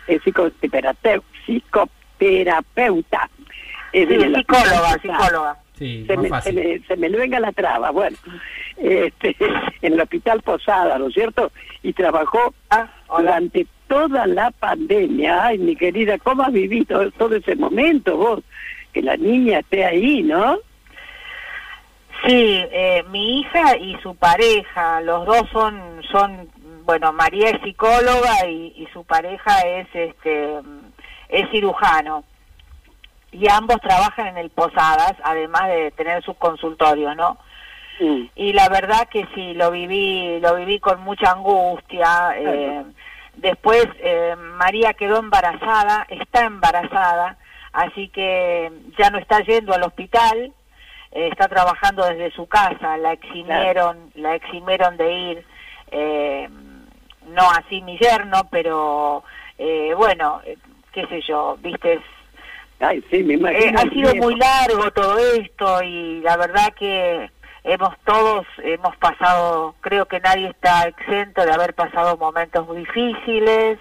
[0.08, 3.30] es psicoterapeuta, psicoterapeuta.
[3.92, 5.58] Es Sí, de la- psicóloga, psicóloga.
[5.78, 6.54] Sí, se me, fácil.
[6.56, 8.16] se, me, se me venga la traba, bueno,
[8.78, 9.36] este,
[9.82, 11.52] en el Hospital Posada, ¿no es cierto?
[11.82, 15.46] Y trabajó Ah, durante toda la pandemia.
[15.48, 18.42] Ay, mi querida, ¿cómo has vivido todo ese momento vos?
[18.94, 20.60] Que la niña esté ahí, ¿no?
[22.26, 26.50] Sí, eh, mi hija y su pareja, los dos son, son,
[26.86, 30.60] bueno, María es psicóloga y, y su pareja es, este,
[31.30, 32.24] es cirujano.
[33.32, 37.38] Y ambos trabajan en el Posadas, además de tener sus consultorios, ¿no?
[38.00, 38.24] Mm.
[38.36, 42.84] y la verdad que sí lo viví lo viví con mucha angustia eh,
[43.36, 47.38] después eh, María quedó embarazada está embarazada
[47.72, 50.52] así que ya no está yendo al hospital
[51.14, 55.46] eh, está trabajando desde su casa la eximieron la eximieron de ir
[55.92, 56.50] eh,
[57.28, 59.24] no así mi yerno pero
[59.58, 60.58] eh, bueno eh,
[60.92, 62.02] qué sé yo viste es,
[62.80, 63.80] Ay, sí, me eh, imagino.
[63.80, 67.30] ha sido muy largo todo esto y la verdad que
[67.64, 73.80] hemos todos hemos pasado, creo que nadie está exento de haber pasado momentos muy difíciles,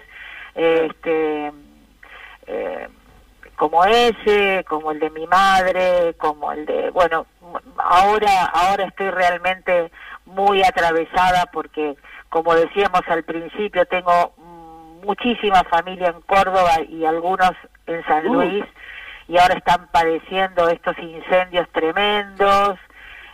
[0.55, 1.51] este,
[2.47, 2.87] eh,
[3.55, 7.25] como ese, como el de mi madre, como el de, bueno,
[7.77, 9.91] ahora ahora estoy realmente
[10.25, 11.95] muy atravesada porque
[12.29, 14.33] como decíamos al principio tengo
[15.03, 17.51] muchísima familia en Córdoba y algunos
[17.87, 18.25] en San.
[18.25, 18.65] Luis
[19.27, 22.77] y ahora están padeciendo estos incendios tremendos,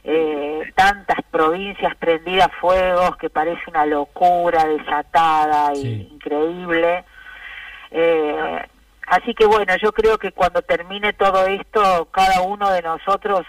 [0.04, 6.10] eh, tantas provincias prendidas a fuegos que parece una locura desatada Sí.
[6.12, 7.04] increíble.
[7.92, 8.68] Eh,
[9.10, 13.46] así que bueno, yo creo que cuando termine todo esto, cada uno de nosotros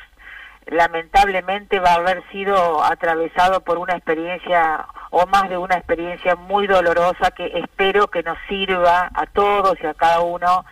[0.67, 6.67] lamentablemente va a haber sido atravesado por una experiencia o más de una experiencia muy
[6.67, 10.65] dolorosa que espero que nos sirva a todos y a cada uno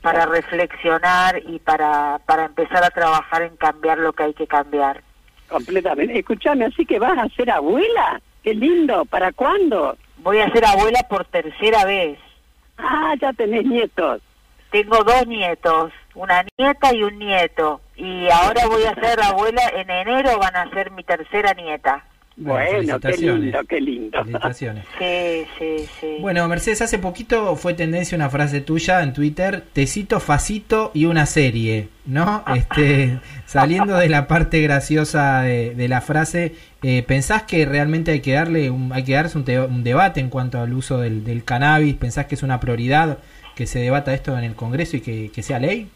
[0.00, 5.00] para reflexionar y para, para empezar a trabajar en cambiar lo que hay que cambiar.
[5.48, 6.18] Completamente.
[6.18, 8.20] Escuchame, así que vas a ser abuela.
[8.42, 9.04] Qué lindo.
[9.04, 9.96] ¿Para cuándo?
[10.18, 12.18] Voy a ser abuela por tercera vez.
[12.82, 14.20] Ah, ya tenés nietos.
[14.70, 17.80] Tengo dos nietos, una nieta y un nieto.
[17.94, 22.04] Y ahora voy a ser abuela, en enero van a ser mi tercera nieta.
[22.36, 23.40] Bueno, qué felicitaciones.
[23.42, 24.18] lindo, qué lindo.
[24.24, 24.84] Felicitaciones.
[24.98, 26.16] Sí, sí, sí.
[26.20, 31.04] Bueno, Mercedes, hace poquito fue tendencia una frase tuya en Twitter, te cito facito y
[31.04, 32.42] una serie, ¿no?
[32.56, 38.20] Este, saliendo de la parte graciosa de, de la frase, eh, ¿pensás que realmente hay
[38.20, 41.24] que darle un, hay que darse un, te- un debate en cuanto al uso del,
[41.24, 41.94] del cannabis?
[41.96, 43.18] ¿Pensás que es una prioridad
[43.54, 45.88] que se debata esto en el Congreso y que, que sea ley?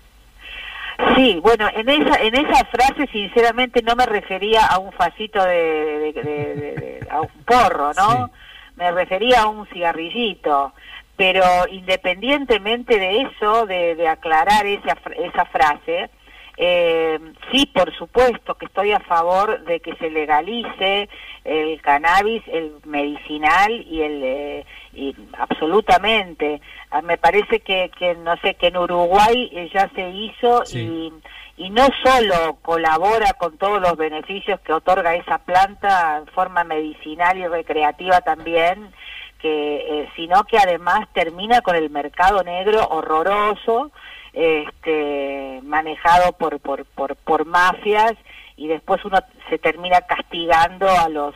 [1.14, 5.54] Sí, bueno, en esa en esa frase sinceramente no me refería a un facito de,
[5.54, 8.26] de- de- de- de- a un porro, ¿no?
[8.26, 8.32] Sí.
[8.76, 10.72] Me refería a un cigarrillito.
[11.16, 16.10] Pero independientemente de eso, de, de aclarar esa esa frase,
[16.58, 17.18] eh,
[17.50, 21.08] sí, por supuesto que estoy a favor de que se legalice
[21.44, 26.60] el cannabis, el medicinal y el eh, y absolutamente.
[26.98, 30.80] Ah, Me parece que, que no sé que en Uruguay eh, ya se hizo Sí.
[30.80, 31.12] y
[31.58, 37.38] y no solo colabora con todos los beneficios que otorga esa planta en forma medicinal
[37.38, 38.92] y recreativa también,
[39.40, 43.90] que eh, sino que además termina con el mercado negro horroroso,
[44.34, 48.12] este, manejado por, por, por, por mafias
[48.58, 49.18] y después uno
[49.48, 51.34] se termina castigando a los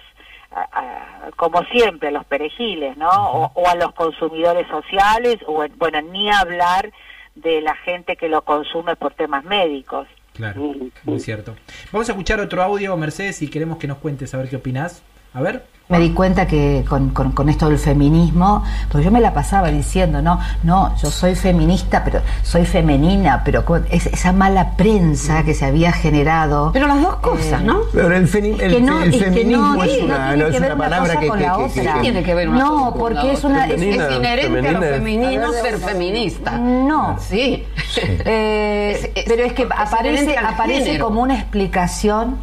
[0.50, 3.08] a- a- como siempre a los perejiles, ¿no?
[3.08, 6.90] O, o a los consumidores sociales o en- bueno ni hablar
[7.34, 10.08] de la gente que lo consume por temas médicos.
[10.34, 10.60] Claro,
[11.04, 11.54] muy cierto.
[11.92, 15.02] Vamos a escuchar otro audio, Mercedes, y queremos que nos cuentes a ver qué opinás.
[15.34, 18.62] A ver, Me di cuenta que con, con- con esto del feminismo,
[18.92, 23.64] porque yo me la pasaba diciendo, no, no, yo soy feminista, pero soy femenina, pero
[23.64, 26.70] con es- esa mala prensa que se había generado.
[26.72, 27.80] Pero las dos cosas, ¿no?
[27.92, 30.28] Pero el, feni- el, que no, el es que feminismo no, es sí, no una,
[30.28, 32.68] tiene no que es ver una palabra que, con que- Tiene que ver una No,
[32.70, 33.48] cosa con porque la es otra.
[33.50, 35.86] una- es- Femenina, es inherente a lo femenino ser No.
[35.88, 36.50] feminista.
[36.58, 37.16] No.
[37.18, 37.66] Sí.
[37.96, 42.36] Eh, Es- es- pero es que aparece, aparece como una explicación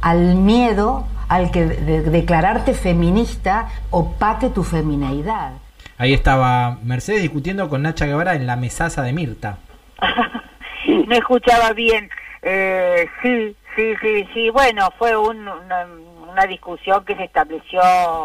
[0.00, 1.04] al miedo
[1.34, 5.52] al que de- declararte feminista opaque tu femineidad.
[5.98, 9.58] Ahí estaba Mercedes discutiendo con Nacha Guevara en la mesaza de Mirta.
[10.86, 12.10] no escuchaba bien.
[12.42, 14.50] Eh, sí, sí, sí, sí.
[14.50, 15.86] Bueno, fue un- una,
[16.30, 17.80] una discusión que se estableció,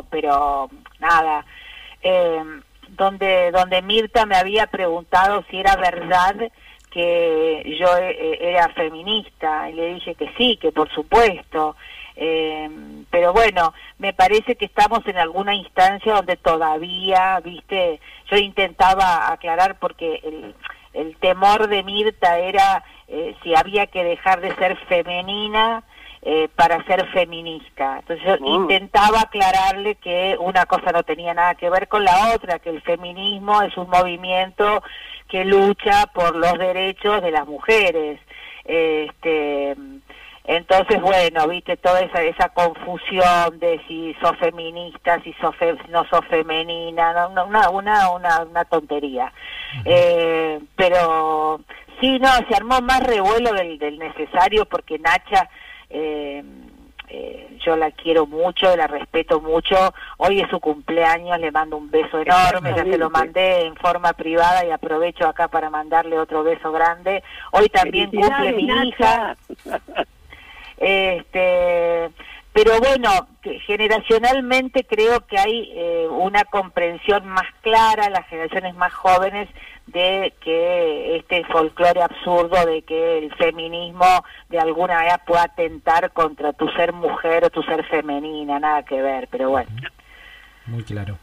[0.10, 1.46] pero nada.
[2.02, 2.42] Eh,
[2.90, 6.36] donde, donde Mirta me había preguntado si era verdad
[6.92, 11.76] que yo eh, era feminista y le dije que sí, que por supuesto.
[12.20, 12.68] Eh,
[13.12, 18.00] pero bueno, me parece que estamos en alguna instancia donde todavía, viste,
[18.30, 20.56] yo intentaba aclarar porque el,
[20.94, 25.84] el temor de Mirta era eh, si había que dejar de ser femenina
[26.24, 28.00] eh, para ser feminista.
[28.00, 28.62] Entonces yo Mm.
[28.64, 32.82] intentaba aclararle que una cosa no tenía nada que ver con la otra, que el
[32.82, 34.82] feminismo es un movimiento
[35.30, 38.20] que lucha por los derechos de las mujeres.
[38.66, 39.76] Este,
[40.48, 46.06] entonces, bueno, viste toda esa, esa confusión de si sos feminista, si sos fe- no
[46.06, 49.32] sos femenina, no, no, una, una, una, una tontería.
[49.86, 51.60] Eh, pero
[52.00, 55.50] sí, no, se armó más revuelo del, del necesario porque Nacha,
[55.90, 56.42] eh,
[57.10, 59.94] eh, yo la quiero mucho, la respeto mucho.
[60.18, 64.14] Hoy es su cumpleaños, le mando un beso enorme, ya se lo mandé en forma
[64.14, 67.22] privada y aprovecho acá para mandarle otro beso grande.
[67.52, 69.36] Hoy también cumple mi hija.
[70.78, 72.10] Este,
[72.54, 73.10] pero bueno,
[73.42, 79.50] que generacionalmente creo que hay eh, una comprensión más clara, las generaciones más jóvenes,
[79.88, 84.06] de que este folclore absurdo de que el feminismo
[84.50, 89.02] de alguna manera pueda atentar contra tu ser mujer o tu ser femenina, nada que
[89.02, 89.70] ver, pero bueno.
[90.66, 91.18] Muy claro.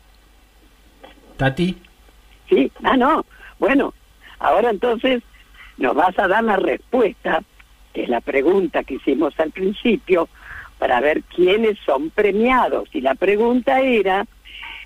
[1.37, 1.77] Tati,
[2.49, 3.25] Sí, ah, no.
[3.59, 3.95] Bueno,
[4.39, 5.23] ahora entonces
[5.77, 7.43] nos vas a dar la respuesta,
[7.95, 10.29] que es la pregunta que hicimos al principio,
[10.79, 12.89] para ver quiénes son premiados.
[12.93, 14.27] Y la pregunta era,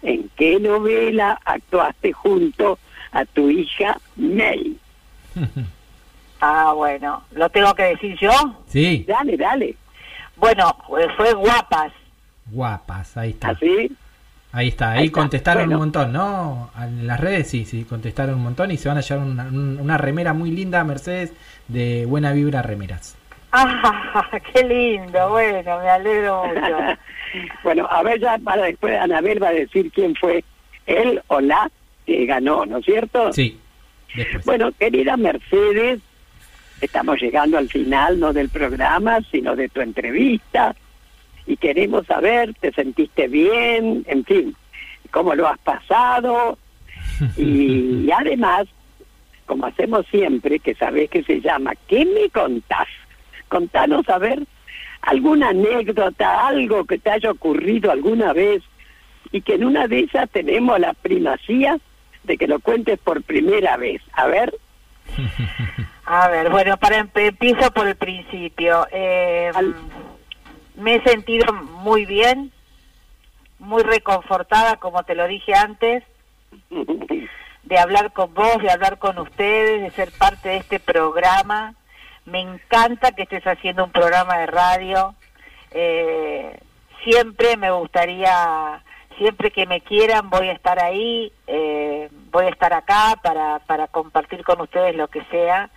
[0.02, 2.78] ¿en qué novela actuaste junto
[3.10, 4.76] a tu hija May?
[6.40, 8.30] Ah, bueno, ¿lo tengo que decir yo?
[8.68, 9.74] sí, Dale, dale.
[10.36, 11.92] Bueno, eh, fue Guapas.
[12.46, 13.48] guapas, ahí está.
[13.48, 13.90] ¿Así?
[14.50, 15.76] Ahí está, ahí Ahí está, contestaron bueno.
[15.76, 16.70] un montón, ¿no?
[16.80, 19.78] En las redes sí, sí, contestaron un montón y se van a llevar una, un-
[19.80, 21.32] una remera muy linda, Mercedes,
[21.68, 23.16] de Buena Vibra Remeras.
[23.50, 26.76] Ah, qué lindo, bueno, me alegro mucho.
[27.64, 30.44] bueno, a ver ya para después Anabel va a decir quién fue
[30.86, 31.70] él o la
[32.04, 33.32] que ganó, ¿no es cierto?
[33.32, 33.58] Sí,
[34.14, 34.44] después.
[34.44, 36.00] Bueno, querida Mercedes,
[36.82, 40.74] estamos llegando al final no del programa, sino de tu entrevista
[41.48, 44.04] y queremos saber, ¿te sentiste bien?
[44.06, 44.54] En fin,
[45.10, 46.58] ¿cómo lo has pasado?
[47.36, 48.68] Y, además,
[49.46, 52.86] como hacemos siempre, que sabés que se llama ¿Qué me contás?
[53.48, 54.44] Contanos a ver
[55.02, 58.62] alguna anécdota, algo que te haya ocurrido alguna vez
[59.32, 61.78] y que en una de esas tenemos la primacía
[62.24, 64.02] de que lo cuentes por primera vez.
[64.12, 64.54] A ver,
[66.10, 68.86] A ver, bueno, para empiezo por el principio.
[68.90, 69.52] Eh,
[70.78, 72.52] me he sentido muy bien,
[73.58, 76.04] muy reconfortada, como te lo dije antes,
[77.64, 81.74] de hablar con vos, de hablar con ustedes, de ser parte de este programa.
[82.24, 85.14] Me encanta que estés haciendo un programa de radio.
[85.72, 86.58] Eh,
[87.02, 88.82] siempre me gustaría,
[89.18, 93.88] siempre que me quieran, voy a estar ahí, eh, voy a estar acá para, para
[93.88, 95.70] compartir con ustedes lo que sea.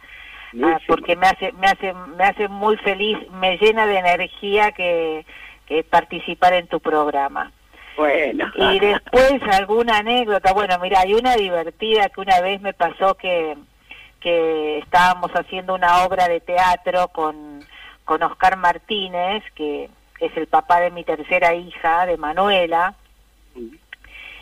[0.63, 5.25] Ah, porque me hace me hace me hace muy feliz me llena de energía que,
[5.65, 7.51] que participar en tu programa.
[7.95, 8.51] Bueno.
[8.55, 10.53] y después alguna anécdota.
[10.53, 13.55] Bueno mira hay una divertida que una vez me pasó que
[14.19, 17.63] que estábamos haciendo una obra de teatro con
[18.03, 19.89] con Oscar Martínez que
[20.19, 22.95] es el papá de mi tercera hija de Manuela.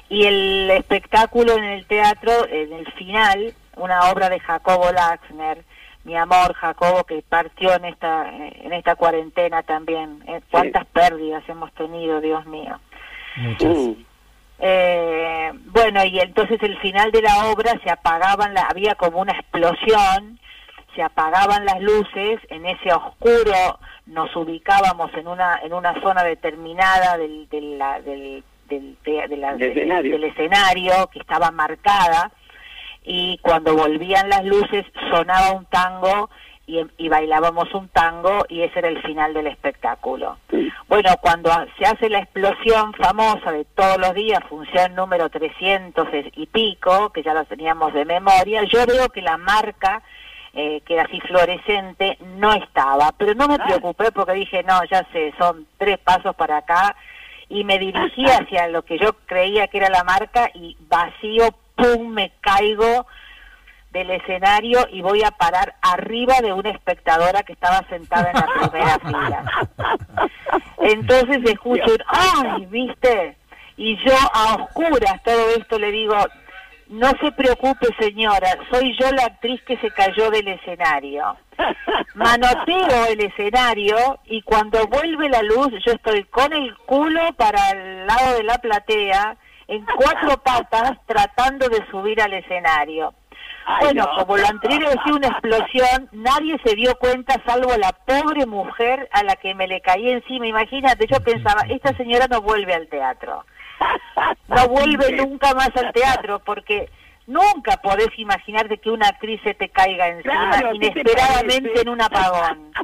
[0.10, 5.64] Y el espectáculo en el teatro en el final una obra de Jacobo Laxner
[6.10, 10.24] mi amor Jacobo que partió en esta en esta cuarentena también.
[10.28, 12.80] Eh, cuántas pérdidas hemos tenido Dios mío.
[13.38, 13.78] Muchas.
[14.58, 19.34] eh, bueno, y entonces el final de la obra se apagaban, la, había como una
[19.34, 20.40] explosión,
[20.96, 27.18] se apagaban las luces en ese oscuro nos ubicábamos en una en una zona determinada
[27.18, 27.48] del
[27.78, 30.12] la- del del, te- de la- Del escenario.
[30.14, 32.32] del escenario que estaba marcada
[33.04, 36.30] y cuando volvían las luces sonaba un tango
[36.68, 40.38] y, y bailábamos un tango y ese era el final del espectáculo.
[40.88, 46.48] Bueno, cuando se hace la explosión famosa de todos los días, función número 300 y
[46.48, 50.02] pico, que ya lo teníamos de memoria, yo veo que la marca,
[50.54, 53.12] eh, que era así fluorescente, no estaba.
[53.18, 56.96] Pero no me preocupé porque dije, no, ya sé, son tres pasos para acá.
[57.50, 62.10] Y me dirigí hacia lo que yo creía que era la marca y vacío, ¡pum!,
[62.10, 63.08] me caigo
[63.92, 68.70] del escenario y voy a parar arriba de una espectadora que estaba sentada en la
[68.70, 69.70] primera fila.
[70.78, 72.66] Entonces escucho, un, ¡ay!
[72.68, 73.38] ¿Viste?
[73.78, 76.16] Y yo a oscuras todo esto le digo,
[76.90, 81.38] no se preocupe señora, soy yo la actriz que se cayó del escenario.
[82.16, 88.08] Manoteo el escenario y cuando vuelve la luz yo estoy con el culo para el
[88.08, 89.38] lado de la platea,
[89.70, 93.14] en cuatro patas, tratando de subir al escenario.
[93.66, 94.18] Ay, Bueno, no.
[94.24, 99.22] como lo anterior decía una explosión, nadie se dio cuenta salvo la pobre mujer a
[99.24, 100.48] la que me le caí encima.
[100.48, 103.46] Imagínate, yo pensaba, esta señora no vuelve al teatro.
[104.48, 106.90] No vuelve nunca más al teatro porque
[107.28, 111.90] nunca podés imaginarte que una actriz se te caiga encima Claro, ¿qué te inesperadamente en
[111.90, 112.72] un apagón.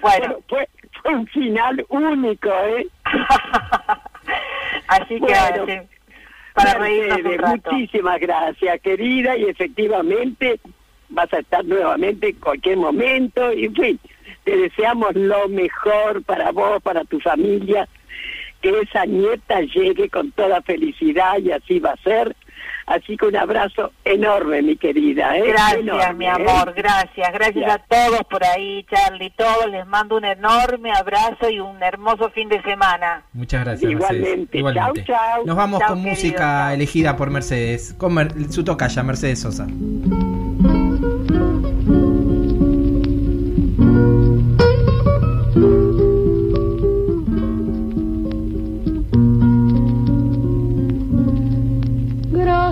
[0.00, 0.68] Bueno, Fue,
[1.02, 2.86] fue un final único, ¿eh?
[4.88, 5.88] así que Bueno,
[6.54, 7.72] para reírnos un rato.
[7.72, 10.60] Muchísimas gracias, querida, y efectivamente
[11.08, 13.52] vas a estar nuevamente en cualquier momento.
[13.52, 14.00] Y en fin,
[14.44, 17.88] te deseamos lo mejor para vos, para tu familia,
[18.60, 22.36] que esa nieta llegue con toda felicidad y así va a ser.
[22.86, 25.36] Así que un abrazo enorme, mi querida.
[25.38, 25.44] ¿eh?
[25.48, 26.28] Gracias, Enorme, mi ¿eh?
[26.28, 27.32] amor, gracias.
[27.32, 27.74] Gracias Ya.
[27.74, 29.70] a todos por ahí, Charlie, todos.
[29.70, 33.22] Les mando un enorme abrazo y un hermoso fin de semana.
[33.32, 34.62] Muchas gracias, Igualmente.
[34.62, 35.06] Mercedes.
[35.06, 35.46] Chau, chau.
[35.46, 39.66] Nos vamos Chau, con querido, música elegida por Mercedes, con Mer- su tocaya, Mercedes Sosa.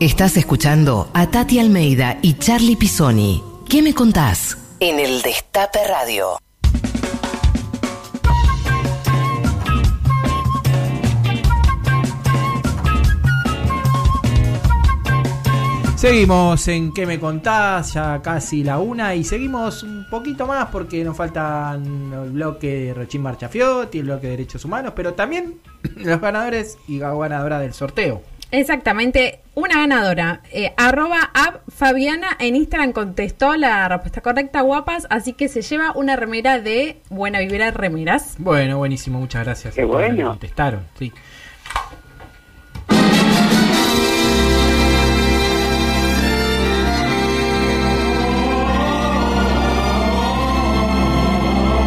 [0.00, 3.44] Estás escuchando a Tati Almeida y Charlie Pisoni.
[3.68, 4.58] ¿Qué me contás?
[4.80, 6.36] En el Destape Radio.
[15.94, 17.94] Seguimos en ¿Qué me contás?
[17.94, 22.94] Ya casi la una y seguimos un poquito más porque nos faltan el bloque de
[22.94, 25.60] Rochín Marchafiotti, el bloque de Derechos Humanos, pero también
[25.96, 28.33] los ganadores y la ganadora del sorteo.
[28.54, 30.40] Exactamente, una ganadora.
[30.52, 35.90] Eh, arroba app Fabiana en Instagram contestó la respuesta correcta, guapas, así que se lleva
[35.96, 38.36] una remera de Buena Vibra Remeras.
[38.38, 39.74] Bueno, buenísimo, muchas gracias.
[39.74, 40.28] Qué bueno.
[40.28, 41.12] Contestaron, sí.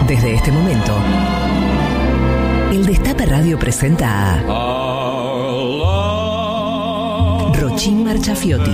[0.06, 0.98] Desde este momento,
[2.74, 4.77] el Destape Radio presenta a
[7.78, 8.72] Rochín Marchafiotti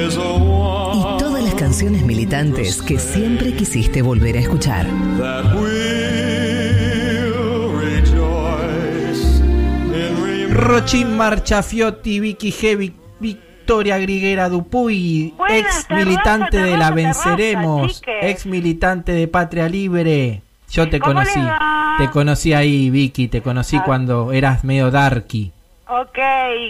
[0.00, 4.88] y todas las canciones militantes que siempre quisiste volver a escuchar.
[10.50, 18.02] Rochín Marchafiotti, Vicky G, Vic- Victoria Griguera Dupuy, Buenas, ex militante terraza, de la Venceremos,
[18.22, 20.42] ex militante de Patria Libre.
[20.70, 21.40] Yo te ¿Cómo conocí,
[21.98, 23.82] te conocí ahí, Vicky, te conocí Ah.
[23.84, 25.52] cuando eras medio darky.
[25.88, 26.18] Ok,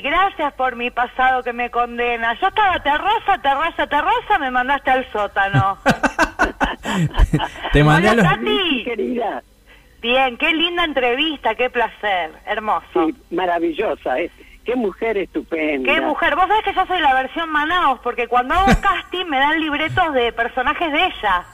[0.02, 2.34] gracias por mi pasado que me condena.
[2.38, 5.78] Yo estaba terraza, terraza, terraza, me mandaste al sótano.
[7.72, 8.32] Te mandé a Hola, los...
[8.32, 8.84] Tati.
[8.84, 9.42] Querida,
[10.02, 13.06] Bien, qué linda entrevista, qué placer, hermoso.
[13.06, 14.30] sí, maravillosa, ¿eh?
[14.64, 15.90] Qué mujer estupenda.
[15.90, 19.38] Qué mujer, vos sabés que yo soy la versión Manaos, porque cuando hago casting me
[19.38, 21.44] dan libretos de personajes de ella.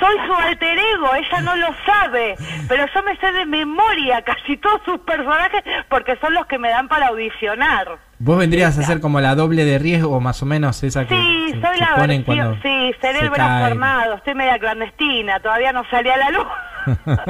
[0.00, 2.34] Soy su alter ego, ella no lo sabe,
[2.68, 6.68] pero yo me sé de memoria casi todos sus personajes porque son los que me
[6.70, 7.98] dan para audicionar.
[8.18, 11.46] Vos vendrías a ser como la doble de riesgo, más o menos esa que Sí,
[11.52, 13.64] se, soy se la ponen versión, cuando sí, seré se el brazo caen.
[13.72, 16.46] armado, estoy media clandestina, todavía no salí a la luz.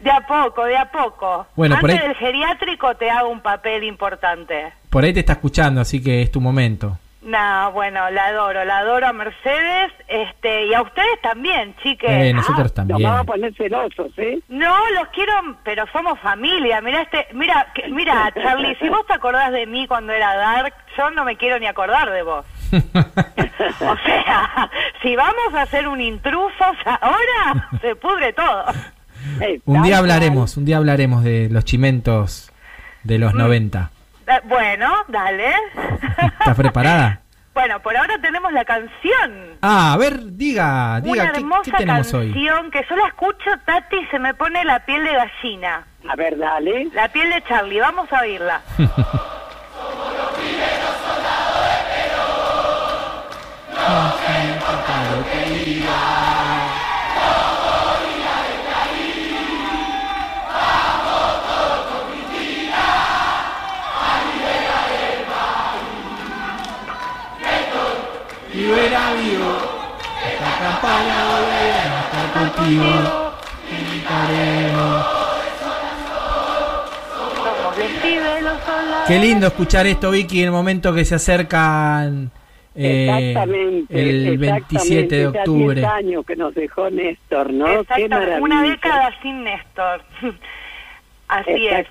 [0.00, 1.46] de a poco, de a poco.
[1.56, 4.72] Bueno, por Antes ahí- del geriátrico te hago un papel importante.
[4.88, 6.98] Por ahí te está escuchando, así que es tu momento.
[7.22, 12.08] No, bueno, la adoro, la adoro a Mercedes, este, y a ustedes también, chiques.
[12.10, 13.02] Eh, nosotros Nos también.
[13.02, 14.38] vamos a poner celosos, ¿eh?
[14.48, 16.80] No, los quiero, pero somos familia.
[16.80, 20.72] Mira este, mira, que- mira, Charlie, si vos te acordás de mí cuando era Dark,
[20.96, 22.46] yo no me quiero ni acordar de vos.
[23.80, 24.70] O sea,
[25.02, 28.64] si vamos a hacer un intrusos ahora, se pudre todo.
[29.66, 32.50] Un día hablaremos, un día hablaremos de los chimentos
[33.04, 33.20] de Mm.
[33.20, 33.90] los 90.
[34.30, 35.52] Eh, Bueno, dale.
[36.38, 37.20] ¿Estás preparada?
[37.52, 39.58] Bueno, por ahora tenemos la canción.
[39.60, 42.30] Ah, a ver, diga, diga, Una ¿qué, hermosa qué tenemos hoy?
[42.32, 45.84] canción que yo la escucho, Tati, y se me pone la piel de gallina.
[46.08, 46.88] A ver, dale.
[46.94, 48.60] La piel de Charlie, vamos a oírla.
[72.40, 72.84] contigo.
[79.06, 82.30] Qué lindo escuchar esto, Vicky, en el momento que se acercan
[82.74, 84.10] eh, exactamente.
[84.10, 85.80] el 27 de octubre.
[85.80, 87.64] 10 años que nos dejó Néstor, ¿no?
[87.66, 88.40] Qué Exactamente, maravilla.
[88.40, 90.02] una década sin Néstor.
[91.28, 91.86] Así es.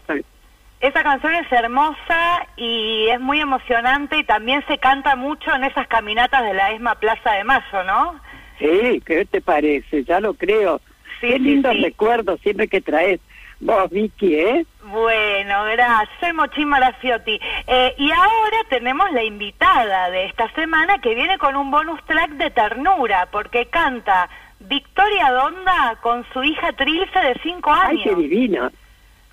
[0.79, 5.87] Esa canción es hermosa y es muy emocionante y también se canta mucho en esas
[5.87, 8.15] caminatas de la ESMA Plaza de Mayo, ¿no?
[8.59, 10.03] Sí, ¿qué te parece?
[10.03, 10.79] Ya lo creo.
[11.21, 11.81] Sí, Qué sí, lindos sí.
[11.83, 13.19] recuerdos siempre que traes
[13.59, 14.65] vos, Vicky, ¿eh?
[14.83, 16.09] Bueno, gracias.
[16.19, 17.39] Soy Mochín Marafiotti.
[17.67, 22.31] Eh, y ahora tenemos la invitada de esta semana que viene con un bonus track
[22.31, 24.29] de ternura, porque canta
[24.61, 28.03] Victoria Donda con su hija Trilce de 5 Ay, años.
[28.03, 28.71] qué divino.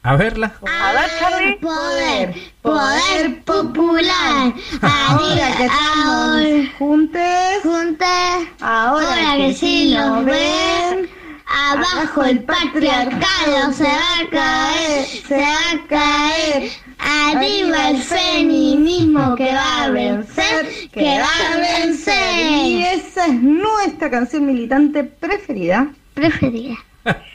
[0.07, 0.53] A verla.
[0.63, 1.57] A ver, Charlie.
[1.57, 4.53] Poder, poder popular.
[4.81, 11.11] Ahora que estamos juntes, juntes, ahora, que sí nos ven,
[11.49, 16.71] Abajo el patriarcado se va a caer, se va a caer.
[16.99, 23.01] Arriba el feminismo que va a vencer, que va a Y vencer.
[23.01, 25.89] esa es nuestra canción militante preferida.
[26.15, 26.77] Preferida.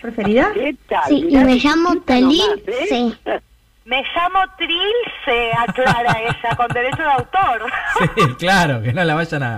[0.02, 0.52] ¿Preferida?
[0.54, 1.04] ¿Qué tal?
[1.08, 2.54] Sí, y me llamo Trilce.
[2.68, 3.14] ¿eh?
[3.84, 7.66] Me llamo Trilce, aclara ella, con derecho de autor.
[8.16, 9.56] Sí, claro, que no la vayan a,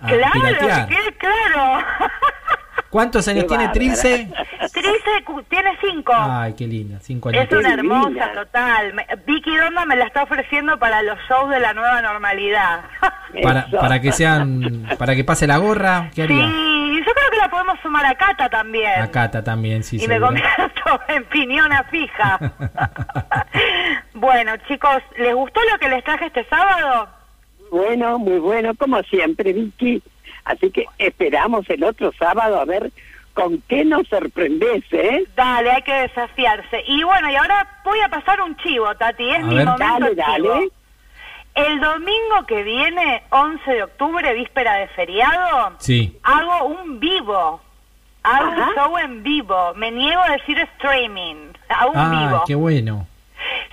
[0.00, 0.88] a claro, piratear.
[0.88, 1.84] que quede claro.
[2.90, 3.68] ¿Cuántos años Qué tiene.
[3.68, 4.28] Trilce?
[4.72, 6.12] Trilce tiene cinco.
[6.16, 7.52] Ay, qué linda, cinco Es años.
[7.52, 8.32] una hermosa, linda.
[8.32, 8.94] total.
[8.94, 12.82] Me- Vicky Donda me la está ofreciendo para los shows de la nueva normalidad.
[13.42, 16.46] Para, para que sean, para que pase la gorra, ¿qué haría?
[16.48, 19.02] Sí, yo creo que la podemos sumar a Cata también.
[19.02, 22.38] A Cata también, sí, y me convierto en piñona fija.
[24.14, 27.08] bueno, chicos, ¿les gustó lo que les traje este sábado?
[27.70, 30.02] Bueno, muy bueno, como siempre, Vicky.
[30.48, 32.90] Así que esperamos el otro sábado a ver
[33.34, 35.24] con qué nos sorprendes, ¿eh?
[35.36, 36.82] Dale, hay que desafiarse.
[36.88, 39.28] Y bueno, y ahora voy a pasar un chivo, Tati.
[39.30, 39.66] Es A mi ver.
[39.66, 40.48] momento Dale, chivo.
[40.48, 40.68] dale.
[41.54, 46.18] El domingo que viene, 11 de octubre, víspera de feriado, Sí.
[46.22, 47.60] hago un vivo.
[48.22, 48.68] Hago Ajá.
[48.68, 49.74] un show en vivo.
[49.74, 51.52] Me niego a decir streaming.
[51.68, 52.44] Hago un Ah, vivo.
[52.46, 53.06] qué bueno.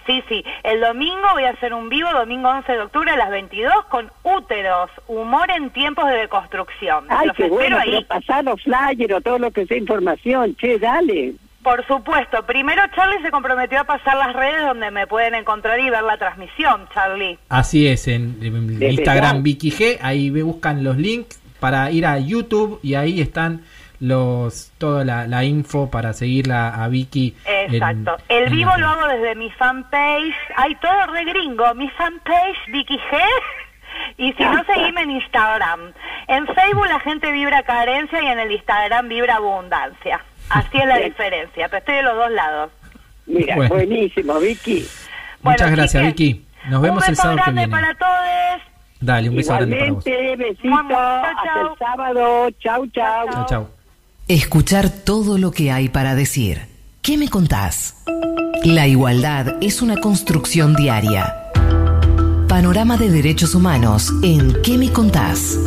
[0.06, 0.44] Sí, sí.
[0.64, 4.12] El domingo voy a hacer un vivo, domingo 11 de octubre a las 22, con
[4.24, 7.06] úteros, humor en tiempos de deconstrucción.
[7.10, 7.90] Ay, Los qué espero bueno, ahí.
[7.92, 11.34] pero pasar los flyers o todo lo que sea información, che, dale.
[11.64, 12.44] Por supuesto.
[12.46, 16.18] Primero Charlie se comprometió a pasar las redes donde me pueden encontrar y ver la
[16.18, 17.40] transmisión, Charlie.
[17.50, 18.38] Así es, en,
[18.80, 19.42] Instagram.
[19.42, 23.64] Vicky G, ahí ve- buscan los links para ir a YouTube y ahí están
[24.00, 27.36] los toda la, la info para seguirla a Vicky.
[27.46, 28.18] en- Exacto.
[28.30, 30.34] El en vivo lo hago desde mi fanpage.
[30.58, 31.74] Hay todo re gringo.
[31.76, 33.18] Mi fanpage, Vicky G.
[34.18, 35.94] Y si no, seguime en Instagram.
[36.28, 40.20] En Facebook la gente vibra carencia y en el Instagram vibra abundancia.
[40.50, 41.68] Así es la diferencia.
[41.70, 42.72] Pero estoy de los dos lados.
[43.26, 43.74] Mira, Bueno.
[43.76, 44.86] buenísimo, Vicky.
[45.42, 46.46] Bueno, Muchas gracias, Vicky.
[46.70, 47.72] Nos vemos un el sábado que grande viene.
[47.72, 48.62] para todos.
[49.00, 50.06] Dale, un beso grande para vos.
[50.08, 50.70] Igualmente, besito.
[50.90, 51.72] Chau, hasta chau.
[51.74, 52.50] el sábado.
[52.60, 53.30] Chau, chau.
[53.32, 53.70] Chao, chao.
[54.28, 56.62] Escuchar todo lo que hay para decir.
[57.04, 57.98] ¿Qué me contás?
[58.64, 61.52] La igualdad es una construcción diaria.
[62.48, 65.60] Panorama de Derechos Humanos en ¿Qué me contás?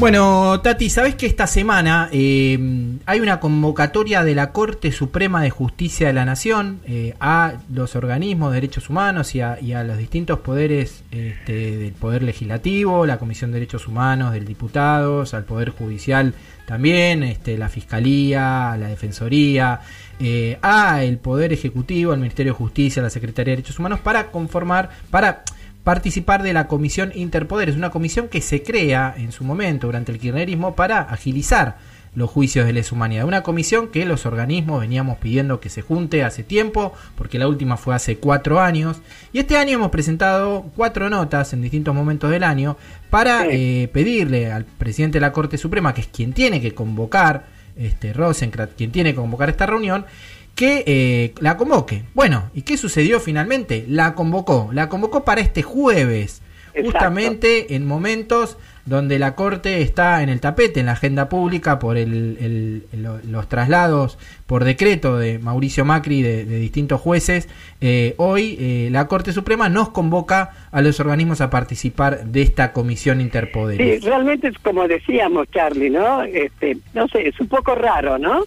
[0.00, 2.58] Bueno, Tati, ¿sabes que esta semana eh,
[3.06, 7.94] hay una convocatoria de la Corte Suprema de Justicia de la Nación eh, a los
[7.94, 13.06] organismos de derechos humanos y a, y a los distintos poderes este, del Poder Legislativo,
[13.06, 16.34] la Comisión de Derechos Humanos del Diputados, al Poder Judicial
[16.66, 19.80] también, este, la Fiscalía, la Defensoría,
[20.18, 24.30] eh, a el Poder Ejecutivo, al Ministerio de Justicia, la Secretaría de Derechos Humanos para
[24.30, 25.44] conformar, para
[25.84, 30.18] participar de la Comisión Interpoderes, una comisión que se crea en su momento durante el
[30.18, 31.76] kirchnerismo para agilizar
[32.14, 33.24] los juicios de lesa humanidad.
[33.26, 37.76] Una comisión que los organismos veníamos pidiendo que se junte hace tiempo, porque la última
[37.76, 38.98] fue hace cuatro años.
[39.32, 42.76] Y este año hemos presentado cuatro notas en distintos momentos del año
[43.10, 43.48] para Sí.
[43.50, 47.46] eh, pedirle al presidente de la Corte Suprema, que es quien tiene que convocar,
[47.76, 50.06] este Rosenkrantz, quien tiene que convocar esta reunión,
[50.54, 52.04] que eh, la convoque.
[52.14, 53.84] Bueno, ¿y qué sucedió finalmente?
[53.88, 56.90] La convocó, la convocó para este jueves, Exacto.
[56.90, 58.56] justamente en momentos
[58.86, 63.18] donde la Corte está en el tapete, en la agenda pública, por el, el- lo-
[63.28, 67.48] los traslados por decreto de Mauricio Macri de, de distintos jueces.
[67.80, 72.72] Eh, hoy eh, la Corte Suprema nos convoca a los organismos a participar de esta
[72.72, 74.04] comisión Sí, interpoderes.
[74.04, 76.22] realmente es como decíamos, Charlie, ¿no?
[76.22, 78.44] Este, no sé, es un poco raro, ¿no?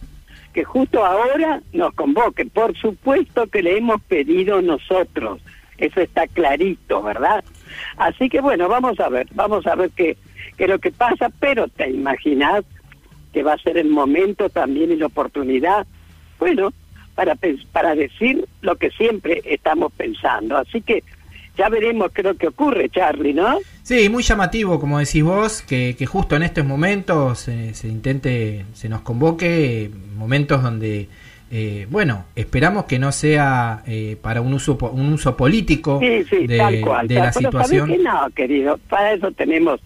[0.53, 2.49] Que justo ahora nos convoquen.
[2.51, 5.41] Por supuesto que le hemos pedido nosotros.
[5.77, 7.43] Eso está clarito, ¿verdad?
[7.97, 10.17] Así que bueno, vamos a ver, vamos a ver qué,
[10.55, 12.63] qué es lo que pasa, pero te imaginas
[13.33, 15.85] que va a ser el momento también y la oportunidad,
[16.39, 16.71] bueno,
[17.15, 17.35] para,
[17.71, 20.57] para decir lo que siempre estamos pensando.
[20.57, 21.03] Así que
[21.57, 23.57] ya veremos qué es lo que ocurre, Charlie, ¿no?
[23.83, 28.65] Sí, muy llamativo, como decís vos, que, que justo en estos momentos se, se intente,
[28.73, 31.07] se nos convoque, eh, momentos donde,
[31.49, 36.45] eh, bueno, esperamos que no sea eh, para un uso un uso político Sí, sí,
[36.47, 37.07] de, tal cual.
[37.07, 37.87] de tal- la situación.
[37.87, 38.03] ¿sabés qué?
[38.03, 39.79] no, querido, para eso tenemos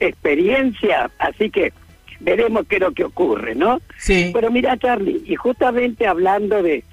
[0.00, 1.72] experiencia, así que
[2.20, 3.80] veremos qué es lo que ocurre, ¿no?
[3.96, 4.30] Sí.
[4.32, 6.84] Pero mira, Charlie, y justamente hablando de,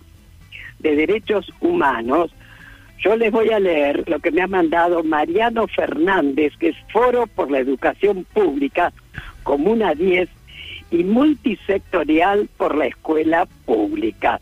[0.80, 2.32] de derechos humanos,
[3.00, 7.28] yo les voy a leer lo que me ha mandado Mariano Fernández, que es Foro
[7.28, 8.94] por la Educación Pública,
[9.44, 10.30] Comuna 10
[10.92, 14.40] y multisectorial por la escuela pública.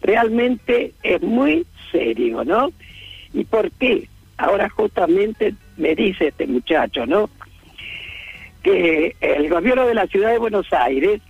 [0.00, 2.72] Realmente es muy serio, ¿no?
[3.34, 4.08] ¿Y por qué?
[4.36, 7.28] Ahora justamente me dice este muchacho, ¿no?
[8.62, 11.20] Que el gobierno de la ciudad de Buenos Aires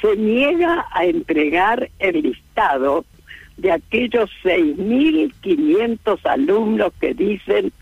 [0.00, 3.04] se niega a entregar el listado
[3.56, 7.72] de aquellos 6.500 alumnos que dicen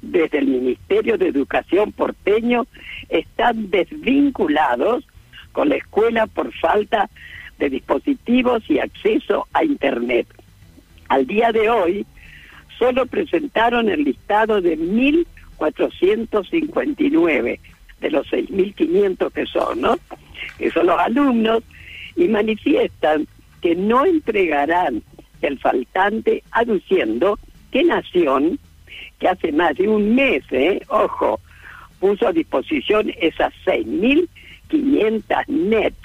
[0.00, 2.66] desde el Ministerio de Educación porteño
[3.08, 5.04] están desvinculados
[5.52, 7.10] con la escuela por falta
[7.58, 10.26] de dispositivos y acceso a Internet.
[11.08, 12.06] Al día de hoy,
[12.78, 17.58] solo presentaron el listado de 1.459
[18.00, 19.98] de los 6.500 que son, ¿no?
[20.58, 21.62] Que son los alumnos
[22.16, 23.26] y manifiestan
[23.60, 25.02] que no entregarán
[25.42, 27.38] el faltante aduciendo
[27.70, 28.58] que Nación,
[29.18, 30.80] que hace más de un mes, ¿eh?
[30.88, 31.40] ojo,
[32.00, 35.96] puso a disposición esas 6.500 nets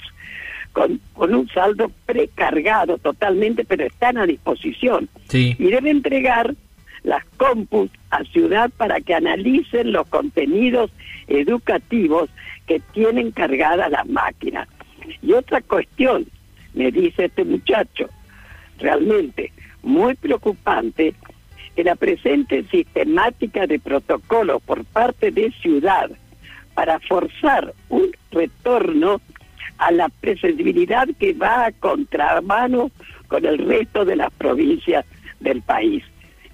[0.72, 5.08] con, con un saldo precargado totalmente, pero están a disposición.
[5.28, 5.54] Sí.
[5.58, 6.54] Y debe entregar
[7.04, 10.90] las compus a Ciudad para que analicen los contenidos
[11.28, 12.28] educativos
[12.66, 14.68] que tienen cargadas las máquinas.
[15.22, 16.26] Y otra cuestión,
[16.72, 18.08] me dice este muchacho,
[18.78, 19.52] realmente
[19.82, 21.14] muy preocupante,
[21.76, 26.10] que la presente sistemática de protocolo por parte de Ciudad
[26.74, 29.20] para forzar un retorno
[29.78, 32.90] a la presensibilidad que va a contramano
[33.28, 35.04] con el resto de las provincias
[35.40, 36.04] del país.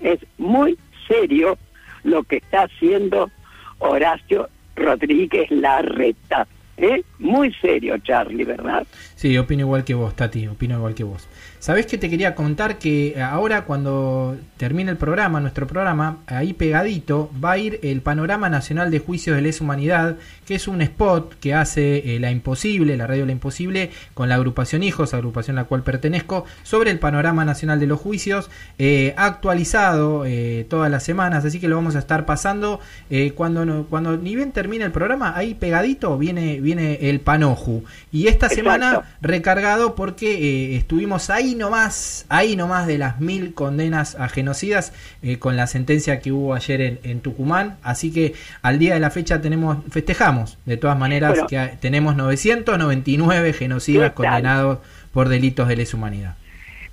[0.00, 1.58] Es muy serio
[2.04, 3.30] lo que está haciendo
[3.78, 6.46] Horacio Rodríguez Larreta.
[6.76, 7.02] ¿eh?
[7.18, 8.86] Muy serio, Charlie, ¿verdad?
[9.20, 11.28] Sí, opino igual que vos, Tati, opino igual que vos.
[11.58, 17.30] ¿Sabés que te quería contar que ahora cuando termine el programa, nuestro programa, ahí pegadito
[17.44, 20.16] va a ir el Panorama Nacional de Juicios de Lesa Humanidad,
[20.46, 24.36] que es un spot que hace eh, La Imposible, la radio La Imposible, con la
[24.36, 28.48] agrupación Hijos, agrupación a la cual pertenezco, sobre el Panorama Nacional de los Juicios,
[28.78, 33.84] eh, actualizado eh, todas las semanas, así que lo vamos a estar pasando eh, cuando,
[33.90, 37.84] cuando ni bien termine el programa, ahí pegadito viene, viene el Panoju.
[38.10, 40.32] Y esta semana recargado porque
[40.72, 44.92] eh, estuvimos ahí nomás, ahí nomás de las mil condenas a genocidas
[45.22, 47.76] eh, con la sentencia que hubo ayer en, en Tucumán.
[47.82, 51.46] Así que al día de la fecha tenemos, festejamos de todas maneras Bueno.
[51.48, 54.78] que hay- tenemos 999 genocidas condenados
[55.12, 56.36] por delitos de lesa humanidad.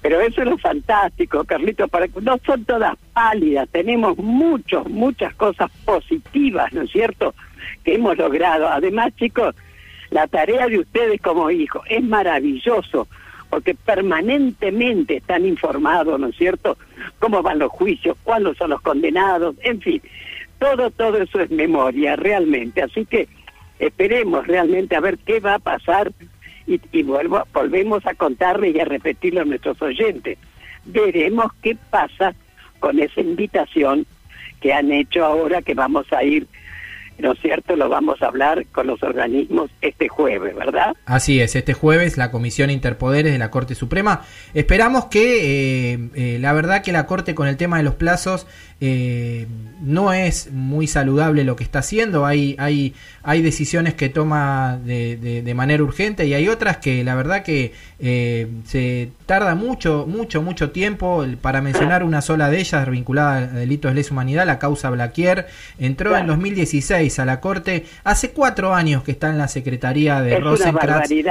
[0.02, 5.70] Pero eso es lo fantástico, Carlito, para no son todas pálidas, tenemos muchos, muchas cosas
[5.86, 7.34] positivas, ¿no es cierto?,
[7.84, 8.70] que hemos logrado.
[8.70, 9.56] Además, chicos,
[10.10, 13.08] la tarea de ustedes como hijos es maravilloso,
[13.50, 16.78] porque permanentemente están informados, ¿no es cierto?,
[17.20, 20.02] cómo van los juicios, cuáles son los condenados, en fin,
[20.60, 22.82] todo, todo eso es memoria, realmente.
[22.82, 23.28] Así que
[23.80, 26.12] esperemos realmente a ver qué va a pasar
[26.66, 30.38] y, y vuelvo, volvemos a contarle y a repetirlo a nuestros oyentes.
[30.86, 32.34] Veremos qué pasa
[32.80, 34.06] con esa invitación
[34.62, 36.48] que han hecho ahora que vamos a ir,
[37.20, 37.76] ¿no es cierto?
[37.76, 40.96] Lo vamos a hablar con los organismos este jueves, ¿verdad?
[41.06, 44.22] Así es, este jueves la Comisión Interpoderes de la Corte Suprema.
[44.54, 48.48] Esperamos que, eh, eh, la verdad que la Corte con el tema de los plazos
[48.80, 49.48] eh,
[49.82, 52.26] no es muy saludable lo que está haciendo.
[52.26, 52.94] Hay, hay,
[53.24, 57.42] hay decisiones que toma de, de- de manera urgente y hay otras que la verdad
[57.44, 61.26] que eh, se tarda mucho, mucho, mucho tiempo.
[61.42, 65.48] Para mencionar una sola de ellas vinculada a delitos de lesa humanidad, la causa Blaquier,
[65.80, 67.86] entró en 2016 a la Corte.
[68.04, 70.40] Hace cuatro años que está en la Secretaría de Es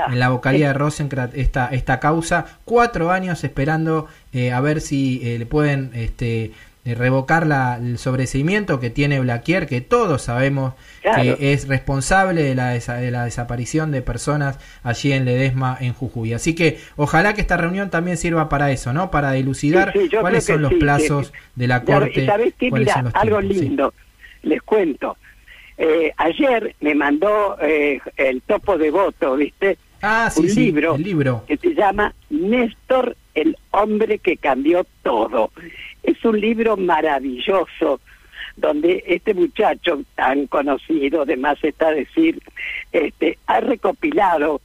[0.09, 2.47] en la vocalía de Rosenkrantz, esta, esta causa.
[2.65, 6.53] Cuatro años esperando eh, a ver si eh, le pueden este,
[6.85, 11.37] eh, revocar la, el sobreseimiento que tiene Blaquier, que todos sabemos Claro.
[11.39, 15.93] que es responsable de la, desa- de la desaparición de personas allí en Ledesma, en
[15.93, 16.33] Jujuy.
[16.33, 19.09] Así que ojalá que esta reunión también sirva para eso, ¿no?
[19.13, 22.23] Para dilucidar Sí, sí, yo cuáles son los sí, plazos que- de la Corte.
[22.23, 22.71] ¿Y sabés qué?
[22.71, 23.95] los algo lindo,
[24.43, 25.17] les cuento.
[25.79, 29.79] Eh, ayer me mandó eh, el topo de voto, ¿viste?
[30.03, 31.45] Ah, sí, un sí, libro, el libro.
[31.47, 35.51] que se llama Néstor, el hombre que cambió todo.
[36.03, 38.01] Es un libro maravilloso
[38.57, 42.41] donde este muchacho tan conocido, además está decir,
[42.93, 44.61] este, ha recopilado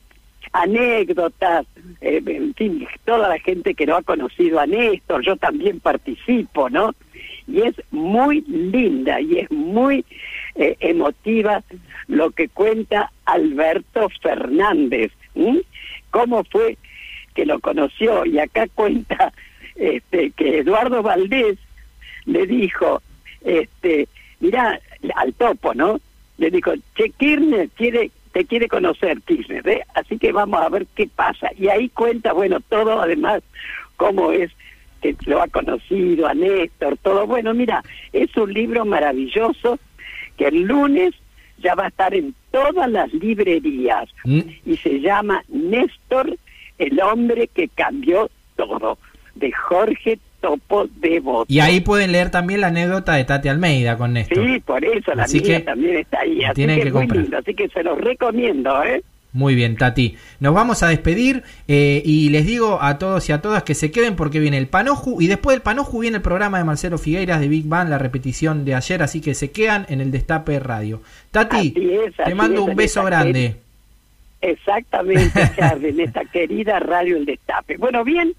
[0.53, 1.66] anécdotas,
[2.01, 6.70] eh, en fin, toda la gente que no ha conocido a Néstor, yo también participo,
[6.70, 6.93] ¿no?
[7.47, 10.05] Y es muy linda y es muy
[10.56, 11.64] eh, emotiva
[12.08, 15.12] lo que cuenta Alberto Fernández,
[16.10, 16.78] cómo fue
[17.34, 19.34] que lo conoció y acá cuenta
[19.76, 21.58] este, que Eduardo Valdés
[22.26, 23.02] le dijo,
[23.43, 24.08] este,
[24.39, 24.80] mira,
[25.16, 25.99] al topo, ¿no?
[26.38, 29.84] Le dijo, che, Kirchner quiere, te quiere conocer, Kirchner, ¿eh?
[29.93, 31.49] así que vamos a ver qué pasa.
[31.58, 33.41] Y ahí cuenta, bueno, todo además,
[33.95, 34.52] cómo es
[35.02, 37.26] que lo ha conocido, a Néstor, todo.
[37.26, 37.84] Bueno, mira,
[38.14, 39.80] es un libro maravilloso
[40.42, 41.14] que el lunes
[41.60, 44.39] ya va a estar en todas las librerías Mm.
[44.66, 46.36] y se llama Néstor,
[46.80, 48.98] el hombre que cambió todo,
[49.36, 51.46] de Jorge Topo Devoto.
[51.48, 54.44] Y ahí pueden leer también la anécdota de Tati Almeida con Néstor.
[54.44, 56.44] Sí, por eso la Así mía que también está ahí.
[56.44, 57.22] Así tienen que, que comprar.
[57.22, 59.04] lindo, así que se los recomiendo, ¿eh?
[59.34, 60.18] Muy bien, Tati.
[60.40, 63.90] Nos vamos a despedir eh, y les digo a todos y a todas que se
[63.90, 67.40] queden porque viene el Panoju y después del Panoju viene el programa de Marcelo Figueiras
[67.40, 71.02] de Big Bang, la repetición de ayer, así que se quedan en el Destape Radio.
[71.32, 73.56] Tati, es, te mando es, un beso grande.
[74.42, 77.78] Exactamente, Charlie, en esta querida radio El Destape.
[77.78, 78.34] Bueno, bien,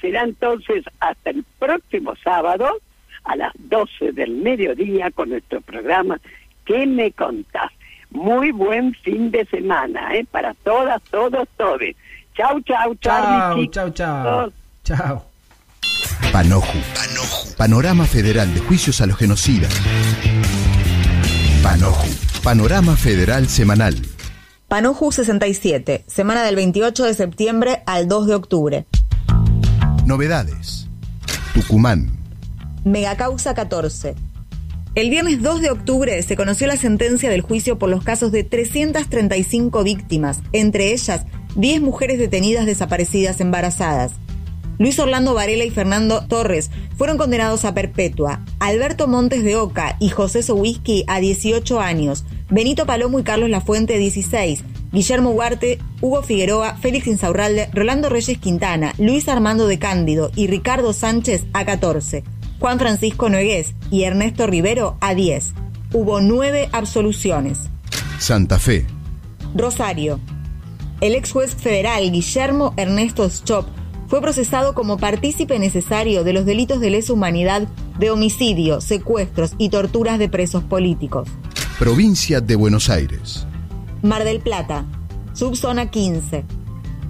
[0.00, 2.80] será entonces hasta el próximo sábado
[3.24, 6.20] a las 12 del mediodía con nuestro programa
[6.68, 7.72] ¿Qué me contás?
[8.10, 10.26] Muy buen fin de semana, ¿eh?
[10.30, 11.80] Para todas, todos, todos.
[12.36, 13.68] Chau, chau, Chao, Charlie.
[13.70, 13.94] chao, chicos.
[13.94, 14.52] chao.
[14.84, 15.24] Chao.
[16.32, 16.78] Panoju.
[17.56, 19.72] Panorama Federal de Juicios a los Genocidas.
[21.62, 22.08] Panoju.
[22.42, 23.94] Panorama Federal Semanal.
[24.68, 28.86] Panoju 67, semana del 28 de septiembre al 2 de octubre.
[30.06, 30.86] Novedades.
[31.54, 32.10] Tucumán.
[32.84, 34.14] Megacausa 14.
[34.98, 38.42] El viernes 2 de octubre se conoció la sentencia del juicio por los casos de
[38.42, 41.24] 335 víctimas, entre ellas
[41.54, 44.14] 10 mujeres detenidas desaparecidas embarazadas.
[44.80, 50.08] Luis Orlando Varela y Fernando Torres fueron condenados a perpetua, Alberto Montes de Oca y
[50.08, 56.76] José Sowisky a 18 años, Benito Palomo y Carlos Lafuente 16, Guillermo Huarte, Hugo Figueroa,
[56.76, 62.24] Félix Insaurralde, Rolando Reyes Quintana, Luis Armando de Cándido y Ricardo Sánchez a 14,
[62.60, 65.52] Juan Francisco Nogués y Ernesto Rivero a 10.
[65.92, 67.70] Hubo nueve absoluciones.
[68.18, 68.86] Santa Fe.
[69.54, 70.18] Rosario.
[71.00, 73.66] El ex juez federal Guillermo Ernesto Schop
[74.08, 79.68] fue procesado como partícipe necesario de los delitos de lesa humanidad de homicidio, secuestros y
[79.68, 81.28] torturas de presos políticos.
[81.78, 83.46] Provincia de Buenos Aires.
[84.02, 84.84] Mar del Plata,
[85.32, 86.44] subzona 15.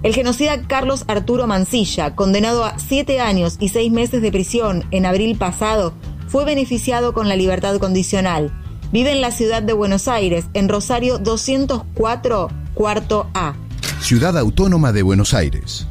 [0.01, 5.05] El genocida Carlos Arturo Mancilla, condenado a siete años y seis meses de prisión en
[5.05, 5.93] abril pasado,
[6.27, 8.53] fue beneficiado con la libertad condicional.
[8.93, 13.55] Vive en la ciudad de Buenos Aires, en Rosario 204, cuarto A.
[13.99, 15.85] Ciudad Autónoma de Buenos Aires.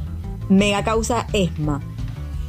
[0.49, 1.83] Megacausa ESMA.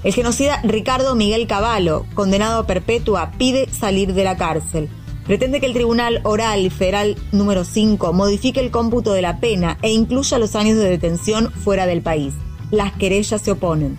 [0.06, 4.90] El genocida Ricardo Miguel Cavallo, condenado a perpetua, pide salir de la cárcel.
[5.30, 9.92] Pretende que el Tribunal Oral Federal número 5 modifique el cómputo de la pena e
[9.92, 12.34] incluya los años de detención fuera del país.
[12.72, 13.96] Las querellas se oponen.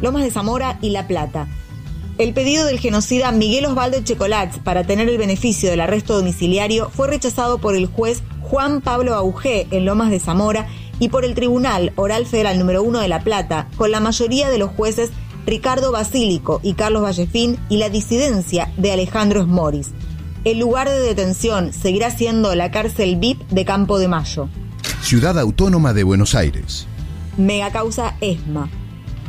[0.00, 1.48] Lomas de Zamora y La Plata.
[2.18, 7.08] El pedido del genocida Miguel Osvaldo Checolats para tener el beneficio del arresto domiciliario fue
[7.08, 10.68] rechazado por el juez Juan Pablo Augé en Lomas de Zamora
[11.00, 14.58] y por el Tribunal Oral Federal número 1 de La Plata, con la mayoría de
[14.58, 15.10] los jueces
[15.46, 19.90] Ricardo Basílico y Carlos Vallefín y la disidencia de Alejandro Smoris.
[20.44, 24.48] El lugar de detención seguirá siendo la cárcel VIP de Campo de Mayo.
[25.00, 26.88] Ciudad Autónoma de Buenos Aires.
[27.36, 28.68] Megacausa ESMA.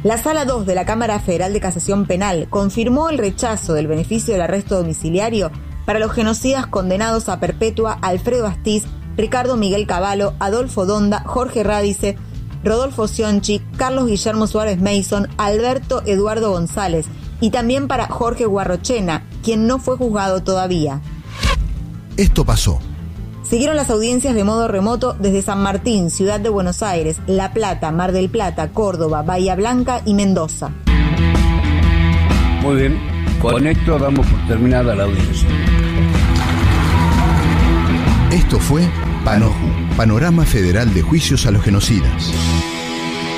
[0.01, 4.33] La Sala 2 de la Cámara Federal de Casación Penal confirmó el rechazo del beneficio
[4.33, 5.51] del arresto domiciliario
[5.85, 8.85] para los genocidas condenados a perpetua Alfredo Astiz,
[9.15, 12.17] Ricardo Miguel Cavallo, Adolfo Donda, Jorge Radice,
[12.63, 17.05] Rodolfo Sionchi, Carlos Guillermo Suárez Mason, Alberto Eduardo González
[17.39, 21.01] y también para Jorge Guarrochena, quien no fue juzgado todavía.
[22.17, 22.79] Esto pasó.
[23.43, 27.91] Siguieron las audiencias de modo remoto desde San Martín, Ciudad de Buenos Aires, La Plata,
[27.91, 30.71] Mar del Plata, Córdoba, Bahía Blanca y Mendoza.
[32.61, 32.99] Muy bien,
[33.41, 35.49] con esto damos por terminada la audiencia.
[38.31, 38.89] Esto fue
[39.25, 42.31] Panoju, Panorama Federal de Juicios a los Genocidas.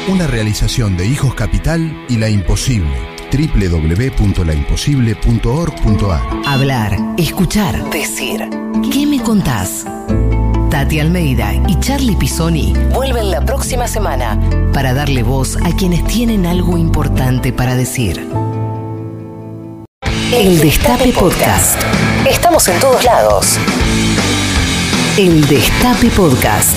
[0.07, 3.14] Una realización de Hijos Capital y La Imposible.
[3.35, 8.47] www.laimposible.org.ar Hablar, escuchar, decir.
[8.91, 9.85] ¿Qué me contás?
[10.69, 14.39] Tati Almeida y Charlie Pisoni vuelven la próxima semana
[14.73, 18.25] para darle voz a quienes tienen algo importante para decir.
[20.33, 21.81] El Destape Podcast.
[22.29, 23.57] Estamos en todos lados.
[25.17, 26.75] El Destape Podcast.